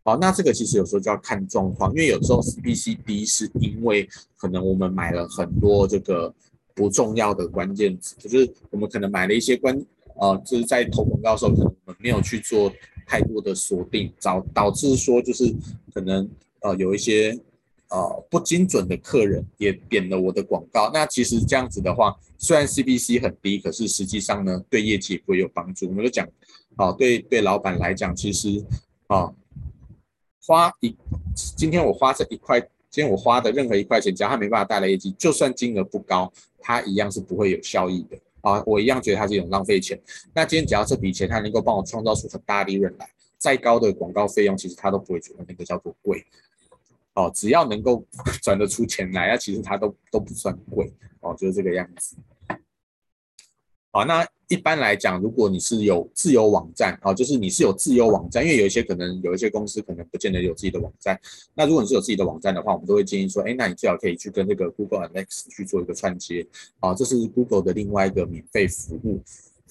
[0.03, 6.31] 好，那这个其实有时候就要看状况，因为有时候 CPC 低是因为可能我们买了很多这个
[6.75, 9.73] 不重要的关键词，就是我们可能买了一些关，
[10.19, 12.69] 呃，就是在投广告的时候，可能我们没有去做
[13.07, 15.55] 太多的锁定，导导致说就是
[15.93, 16.29] 可能
[16.59, 17.39] 呃有一些
[17.93, 20.91] 呃不精准的客人也点了我的广告。
[20.93, 25.87] 那其实这样子的话，虽然 CPC 很低，可是实际上呢对业绩不会有帮助。
[25.87, 26.27] 我们就讲，
[26.75, 28.65] 啊，对对老板来讲，其实
[29.07, 29.31] 啊。
[30.45, 30.93] 花一，
[31.55, 36.29] 今天我花这一块，今天我花的任何一块钱，只要他没办法带来业绩，就算金额不高，
[36.59, 38.61] 他一样是不会有效益的啊！
[38.65, 39.97] 我一样觉得它是一种浪费钱。
[40.33, 46.25] 那今天只要这笔钱它能够帮我创造出很大利润来，再高的广告费用，其实它都不会觉得那个叫做贵。
[47.15, 48.05] 哦，只要能够
[48.41, 52.15] 赚得出钱来，那其实它都都不算贵哦，就是这个样子。
[53.91, 54.27] 好，那。
[54.49, 61.19] 一般来讲，如果你是有自有网站啊，就是你是有自有网站，因为有一些可能有一些公司可能不见得有自己的网站。
[61.55, 66.45] 那如果你是有自己的网站的话，我们都会建议说，哎，那你最好可以去跟这个 Google a n a l y t i s 去做一个串接
[66.81, 69.23] 啊，这是 Google 的另外一个免费服务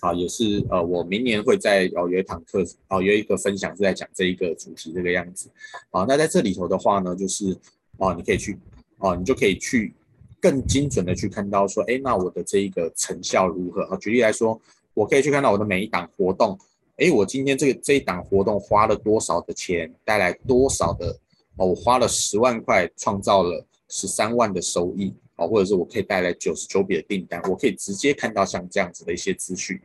[0.03, 5.49] 啊，也是呃，我明年会在哦有一堂课哦有一个分享是在讲这一个主题这个样子
[5.91, 6.05] 啊。
[6.07, 7.57] 那在这里头的话呢，就是
[7.99, 8.59] 哦，你可以去
[8.99, 9.95] 哦，你就可以去。
[10.43, 13.97] 更精准的去看到说，哎，那我的这一个成效如何啊？
[13.99, 14.61] 举例来说，
[14.93, 16.59] 我可以去看到我的每一档活动，
[16.97, 21.17] 哎，我今天这个这一档活动花了多少的钱，带来多少的
[21.59, 25.15] 哦，我花了十万块，创造了十三万的收益，
[25.47, 29.81] 或者是我可以带来九十九笔的订单，我可以直接看到像这样子的一些资讯。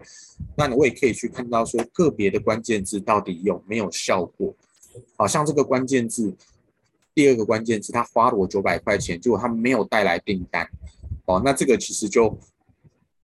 [0.55, 4.53] 那我也可以去看到说个别的关键字到底有没有效果，
[5.15, 6.33] 好像这个关键字，
[7.13, 10.69] 第二个关键字，他花了我九百块钱，结果他没有带来订单，
[11.25, 12.37] 哦，那这个其实就。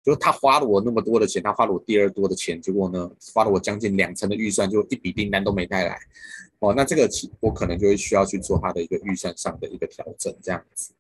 [0.06, 5.98] 就他花了我那么多的钱，他花了我第二多的钱，结果呢，花了我将近两成的预算，就一笔订单都没带来。
[6.60, 10.92] 哦，那这个其我可能就会需要去做他的一个预算上的一个调整，这样子。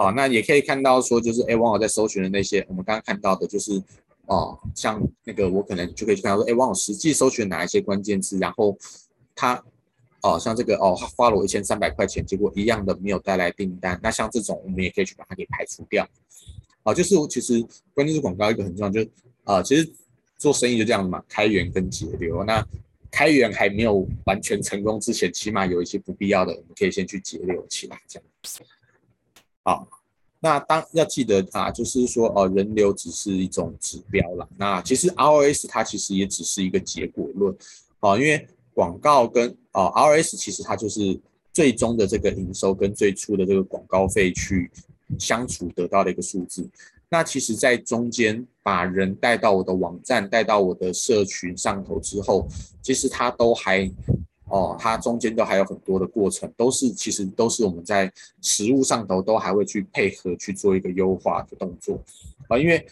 [0.00, 3.82] 哦，那也可以看到说，就是哎，网友在搜寻的那些，我们刚刚看到的，就是
[4.24, 8.76] 哦，像那个我可能就可以去看到说，哎，网友实际搜寻哪一些关键字，然后
[9.34, 9.62] 他。
[10.22, 13.98] 哦，像这个哦，花了我一千三百块钱，结果一样的没有带来订单。
[14.02, 16.06] 那像这种，我们也可以去把它给排除掉。
[16.82, 17.58] 好、哦，就是其实
[17.94, 19.10] 关键是广告一个很重要，就是
[19.44, 19.90] 啊、其实
[20.36, 22.44] 做生意就这样嘛，开源跟节流。
[22.44, 22.62] 那
[23.10, 28.28] 开源还没有完全成功之前，起码有一些不必要的，我们可以先去节流起来，这样
[29.70, 29.88] 好，
[30.40, 34.48] 那当要记得啊，就是说哦，人流只是一种指标啦。
[34.56, 37.54] 那其实 ROS 它其实也只是一个结果论。
[38.00, 38.46] 好、哦，因为。
[38.72, 41.20] 广告跟啊、ROS 其实它就是
[41.52, 44.70] 最终的这个营收跟最初的这个广告费去
[45.18, 46.66] 相处得到的一个数字。
[47.10, 52.48] 那其实，在中间把人带到我的网站、带到我的社群上头之后，
[52.80, 53.90] 其实它都还
[54.50, 61.98] 哦，它中间都还有很多的过程，都是其实都是我们在实物上头都还会去配合去做一个优化的动作
[62.48, 62.84] 啊，因为。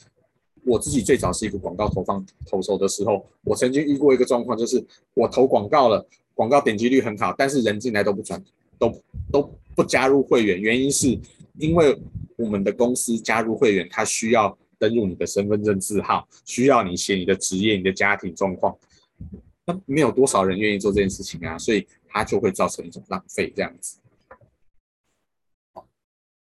[0.65, 4.85] 我自己最早是一个广告投放投手的时候，我曾经遇过一个状况，就是
[5.15, 8.43] 我投广告了，广告点击率很好，但是人进来都不转，
[8.79, 8.93] 都
[9.33, 11.19] 都不加入会员，原因是
[11.57, 11.99] 因为
[12.37, 18.77] 我们的公司加入会员，他需要登入你的身份证字号，需要你写你的职业、你的家庭状况，
[19.69, 23.99] 那没有多少人愿意做这件事情啊，所以它就会造成一种浪费这样子。
[25.75, 25.87] 好，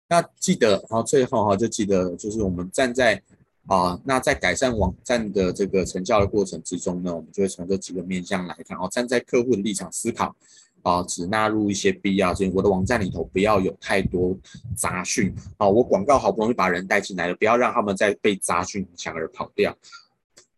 [0.08, 3.20] 那记得，然后最后哈，就记得就是我们站在。
[3.68, 8.78] 啊，那在改善网站的这个成效的过程之中呢，我们就会从这几个面向来看。
[8.78, 10.36] 哦，站在客户的立场思考，
[10.84, 12.54] 啊，只纳入一些必要性。
[12.54, 14.38] 我的网站里头不要有太多
[14.78, 15.34] 杂讯。
[15.58, 19.76] 啊，我广告好不容易把人带进来了，不要让他们再被杂讯影响而跑掉。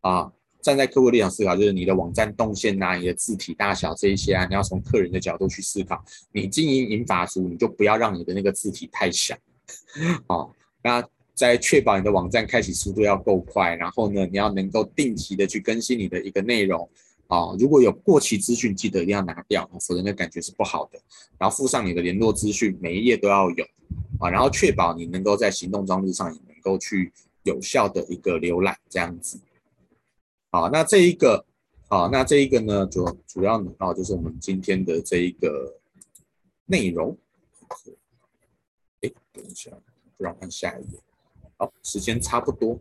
[0.01, 0.29] 啊，
[0.67, 6.03] 站在客户立场思考，就是你的网站动线啊，你的字体大小这一些啊，你要从客人的角度去思考。
[6.33, 9.33] 你经营银发族，你就不要让你的那个字体太小。
[10.27, 10.45] 啊，
[10.83, 11.01] 那。
[11.37, 16.89] 在确保你的网站开启速度要够快，然后呢，你要能够定期的去更新你的一个内容
[17.27, 17.55] 啊。
[17.59, 20.99] 如果有过期资讯，记得一定要拿掉，否则那感觉是不好的。
[21.37, 23.63] 然后附上你的联络资讯，每一页都要有
[24.19, 24.31] 啊。
[24.31, 27.13] 然后确保你能够在行动装置上也能够去
[27.43, 29.39] 有效的一个浏览，这样子。
[30.49, 31.45] 好，那这一个，
[31.89, 35.77] 好，那这一个呢，主主要啊，就是我们今天的这一个
[36.65, 37.17] 内容。
[39.01, 39.71] 哎，等一下，
[40.17, 40.99] 不让看下一页。
[41.57, 42.79] 好，时间差不多。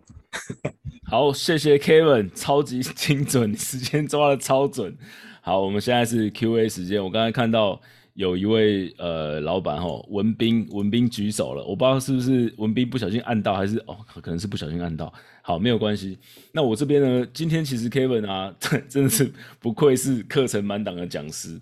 [1.05, 4.97] 好，谢谢 Kevin，超级精准，时间抓的超准。
[5.41, 7.03] 好，我们现在是 Q&A 时间。
[7.03, 7.81] 我刚才看到
[8.17, 15.12] 有一位呃老板吼，文斌，文斌举手了，我不知道是不是文斌不小心按到，还是哦，可能是不小心按到。
[15.43, 16.19] 好，没有关系。
[16.51, 18.53] 那我这边呢，今天其实 Kevin 啊，
[18.89, 21.61] 真的是不愧是课程满档的讲师。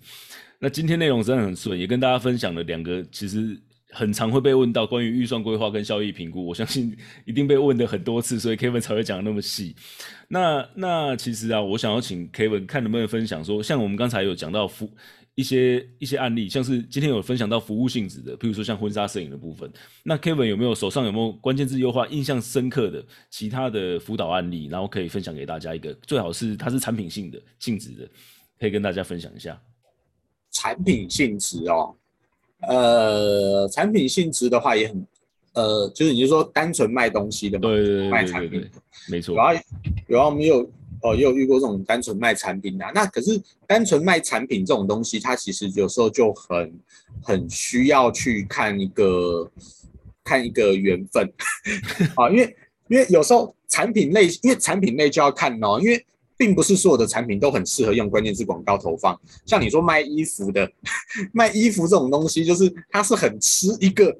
[0.59, 3.59] 那今天内容真的很顺，也跟大家分享了两个其实。
[3.97, 6.93] 很常会被问到关于预算规划跟效益评估，我相信
[7.25, 9.73] 一定被问的很多次，所以 Kevin 才会讲的那么细。
[10.27, 14.91] 那那其实啊，我想要请 Kevin 看能不能分享说，像我们刚才有讲到服
[15.35, 19.71] 一些一些案例，像是今天有分享到服务性质的，譬如说像婚纱摄影的部分。
[20.03, 28.09] 那 Kevin 有没有手上有没有关键字优化印象深刻的其他的辅导案例，然后可以分享给大家一个，最好是它是产品性的性质的，
[28.61, 29.61] 可以跟大家分享一下。
[30.53, 31.95] 产品性质哦。
[32.69, 35.07] 呃，产品性质的话也很，
[35.53, 38.65] 呃，就是你就说单纯卖东西的嘛，对对对，卖产品，
[39.11, 39.37] 没错。
[39.37, 39.53] 然后
[40.07, 40.67] 然后，我们有
[41.05, 42.85] 哦，也有遇过这种单纯卖产品的。
[42.95, 46.81] 那可是单纯卖产品这种东西，它其实有时候就很
[47.23, 49.51] 很需要去看一个
[50.25, 51.31] 看一个缘分
[52.17, 52.57] 啊，因为
[52.89, 56.05] 因为有时候产品类，因为产品类就要看哦，因为。
[56.37, 60.69] 并不是所有的产品都很适合用关键字广告投放，像你说卖衣服的，
[61.33, 64.13] 卖衣服这种东西，就是它是很吃一个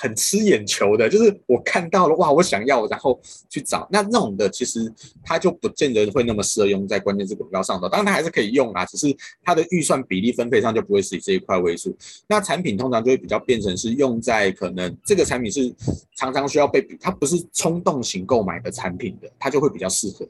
[0.00, 3.20] 很吃眼球的，就是我看到了哇，我想要，然后
[3.50, 4.90] 去找那那种的，其实
[5.22, 7.86] 它就不见得会那么适合用在关键字广告上头。
[7.86, 11.94] 当然它还是可以用啊，只是它的预算比例分配上就不会是以这一块为主。
[12.26, 15.70] 那产品通常就会比较变成是用在可能这个产品是
[16.16, 20.26] 常常需要被，它不是冲动型购买的产品的，它就会比较适合。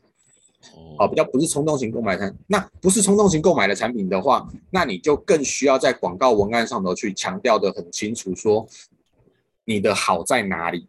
[0.98, 8.68] 哦，比较不是冲动型购买的，那不是冲动型购买的产品的话，那你就更需要在广告文案上头去强调的很清楚，说
[9.64, 10.86] 你的好在哪里。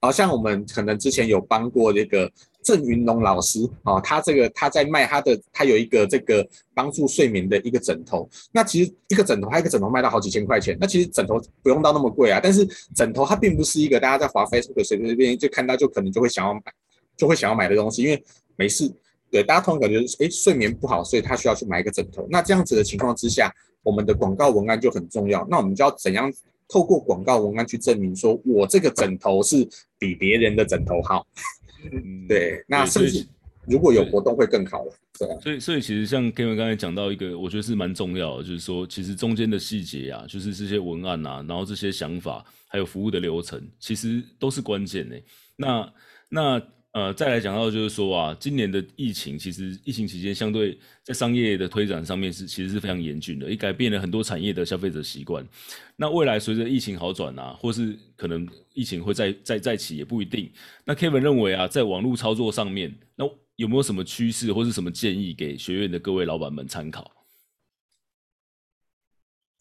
[0.00, 2.30] 好像我们可能之前有帮过这个
[2.62, 8.28] 郑云龙老师啊，他这个他在卖他的，他有一个这个帮助睡眠的一个枕头。
[8.52, 10.76] 那其实一个枕头，他一个枕头卖到好几千块钱。
[10.78, 16.60] 那其实枕头不用到那么贵啊，但是枕头它并不是一个大家在滑 Facebook 随随便就看到就可能就会想要买，
[17.16, 18.22] 就会想要买的东西，因为
[18.56, 18.92] 没事。
[19.30, 22.26] 对，大家通常感觉诶、睡眠不好，所以他需要去买一个枕头。
[22.30, 23.50] 那这样子的情况之下，
[23.82, 25.46] 我们的广告文案就很重要。
[25.50, 26.30] 那我们就要怎样
[26.74, 29.64] 透过广告文案去证明说，我这个枕头是
[29.96, 31.24] 比别人的枕头好？
[31.84, 33.24] 嗯、对，那甚至
[33.68, 34.92] 如果有活动会更好了。
[35.16, 45.14] 对，所以所以其实像 Kevin 刚才讲到一个，我觉得是蛮重要的，就是说其实中间的细节啊，就是这些文案啊，然后这些想法，还有服务的流程，其实都是关键呢。
[45.54, 45.92] 那
[46.28, 46.73] 那。
[46.94, 55.44] 呃，再来讲到就是说啊，今年的疫情其实疫情期间相对在商业的推展上面是其实是非常严峻的，也改变了很多产业的消费者习惯。
[55.96, 60.48] 那未来随着疫情好转啊，或是可能疫情会再再再起也不一定。
[60.84, 67.10] 那 Kevin 认为啊，在网络操作上面，那有没有什么趋势或是什么建议给学院的各位老板们参考？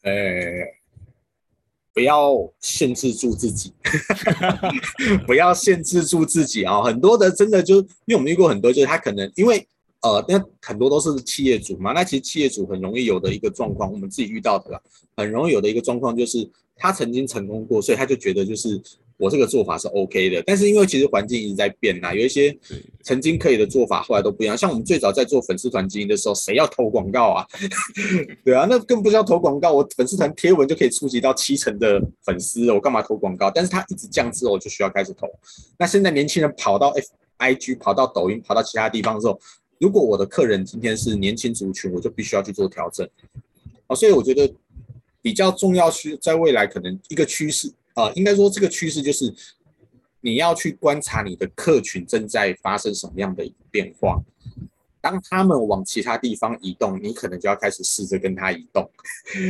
[0.03, 0.82] 欸
[1.93, 3.71] 不要限制住自己，
[5.27, 6.81] 不要限制住自己啊！
[6.81, 9.67] 很多的真的就，因为我们遇过很多，就是他可能因为
[10.01, 14.81] 呃，那很多都是企业主嘛，那其实企业主很容易有的一个状况，我们自己遇到的啦，
[15.15, 18.81] 很容易有的一个状况就是他曾经成功过，所以他就觉得就是。
[19.17, 22.55] 我这个做法是 OK 的，但是因为其实环境一直在变呐，有一些
[23.01, 24.57] 曾经可以的做法后来都不一样。
[24.57, 27.45] 像我们最早在做粉丝团经营的时候，谁要投广告啊？
[28.43, 33.49] 对啊，那更不需要投广告，我粉丝团贴文就可以触及到七成的粉丝，我干嘛投广告？
[33.49, 35.27] 但是它一直降之后，我就需要开始投。
[35.77, 36.93] 那现在年轻人跑到
[37.37, 39.39] FIG，跑到抖音，跑到其他地方的时候，
[39.79, 43.07] 如果我的客人今天是年轻族群，我就必须要去做调整。
[43.87, 44.51] 哦，所以我觉得
[45.21, 47.71] 比较重要是在未来可能一个趋势。
[47.95, 49.33] 呃，应该说这个趋势就是
[50.21, 54.21] 你要去观察你的客群正在发生什么样的变化。
[55.01, 58.89] 当他们往其他地方移动，你可能就要开始试着跟他移动。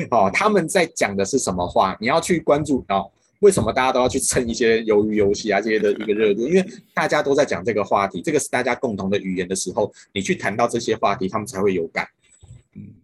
[0.09, 1.95] 哦，他们在讲的是什么话？
[2.01, 3.09] 你要去关注哦。
[3.39, 6.47] 为什么大家都要去蹭一些鱿鱼游戏啊这些的一个热度？
[6.47, 12.07] 因为大家都在讲这个话题，这个是大家共同的语言的时候，你去谈到这些话题，他们才会有感。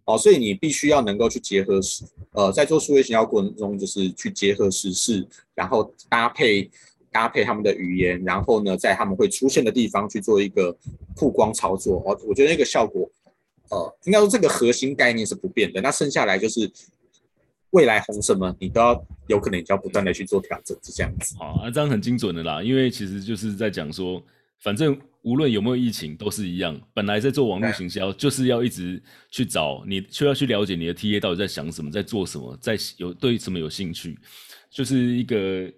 [0.09, 6.67] 哦，所以你必须要能够去结合实，呃，在做数位行销过程中，就是去结合时事，然后搭配
[7.11, 10.75] 搭配他们的语言，然后呢，在他们会出现的地方去做一个
[11.15, 12.01] 曝光操作。
[12.07, 13.07] 哦，我觉得那个效果，
[13.69, 15.79] 呃，应该说这个核心概念是不变的。
[15.79, 16.71] 那剩下来就是
[17.69, 21.35] 未来红什么，你都要有可能你就要不断的去做调整，是这样子。
[21.37, 24.19] 好，那这样很精准的啦，因为其实就是在讲说，
[24.59, 24.99] 反正。
[25.21, 26.79] 无论有没有疫情，都是一样。
[26.93, 34.17] 本来在做网络行销，就是要一直去找你，就要去了解你的 TA 到底在想什么，在做什么，在有对什么有兴趣，
[34.71, 35.69] 就是一个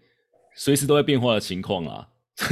[0.56, 2.08] 随时都在变化的情况啊。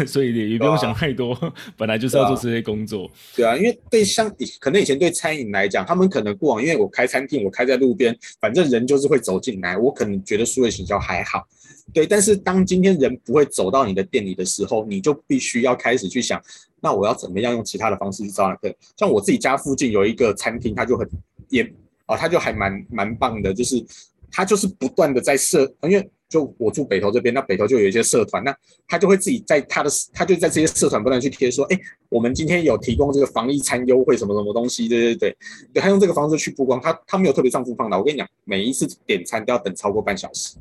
[0.05, 3.09] 所以也不用想太多，啊、 本来就是要做这些工作。
[3.35, 11.47] 对啊，因为对像可能以前对餐饮来讲，他们可能过往，因为我开餐厅，我开在路边，反正人就是会走进来，我可能觉得数位行销还好。
[11.93, 16.41] 对，但是当今天人不会走到你的店里的时候，你就必须要开始去想，
[16.81, 18.73] 那我要怎么样用其他的方式去招揽客？
[18.97, 21.09] 像我自己家附近有一个餐厅，它就很
[21.49, 21.63] 也
[22.05, 23.83] 啊，它就还蛮蛮棒的，就是
[24.31, 26.09] 它就是不断的在设，因为。
[26.29, 28.55] 就我住北投这边，那北投就有一些社团，那
[28.87, 35.37] 他就会自己在他的，他就在这些社团不断去贴说，哎、欸，我们今天有提供这个防疫餐优惠，什么什么东西，对对对，
[35.73, 40.57] 对，他用这个方式去曝光，他他没有特别上副放的，我跟你讲，每一次点餐都要等超过半小时，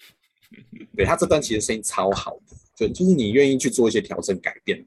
[0.94, 4.84] 对，他这段其实生意超好的，就就是你愿意去做一些调整改变，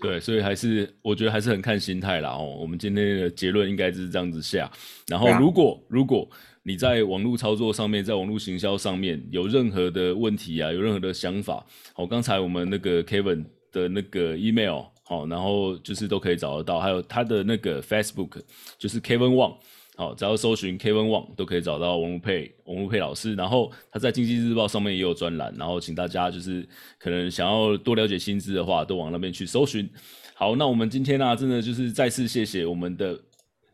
[0.00, 4.68] 对，所以还是我觉得还是很看心态啦哦，我们今天的结论应该就是这样子下，
[5.06, 6.28] 然后如果、啊、如果。
[6.66, 18.40] 你在网络操作上面，在网络行销上面有任何的问题啊，有任何的想法，好，刚才我们那个 Kevin 的那个 email，好，然后就是都可以找得到，还有他的那个 Facebook，
[18.76, 19.54] 就是 Kevin Wang，
[19.94, 29.88] 好，只要搜寻 Kevin Wang 都可以找到王如佩，王如佩老师，然后他在经济日报上面也有专栏，然后请大家就是可能想要多了解薪资的话，都往那边去搜寻。
[30.34, 33.16] 好，那我们今天呢、啊，真的就是再次谢谢我们的。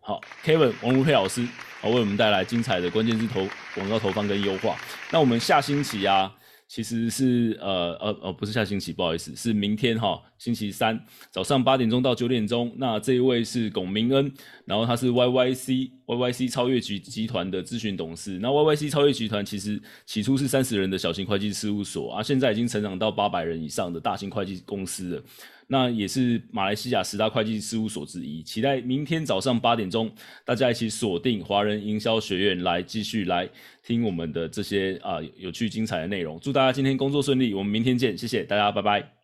[0.04, 1.46] 好，Kevin 王如佩老师，
[1.80, 3.46] 好为我们带来精彩的关键字投
[3.76, 4.76] 广告投放跟优化。
[5.12, 6.34] 那我们下星期啊，
[6.66, 11.00] 其实是呃呃呃不是下星期，不好意思，是明天哈，星期三
[11.30, 12.74] 早上八点钟到九点钟。
[12.78, 14.32] 那这一位是龚明恩，
[14.64, 18.40] 然后他是 YYC YYC 超越集集团的咨询董事。
[18.42, 25.22] 那 YYC 超越集团其实起初是三十人的小型会计事务所啊，现在已经成长到八百人以上的大型会计公司了。
[25.72, 28.42] 那也是马来西亚十大会计事务所之一。
[28.42, 30.12] 期待明天早上八点钟，
[30.44, 33.48] 大家一起锁定华人营销学院来继续来
[33.82, 36.38] 听我们的这些啊有趣精彩的内容。
[36.40, 39.21] 祝大家今天工作顺利，我们明天见，谢谢大家，拜拜。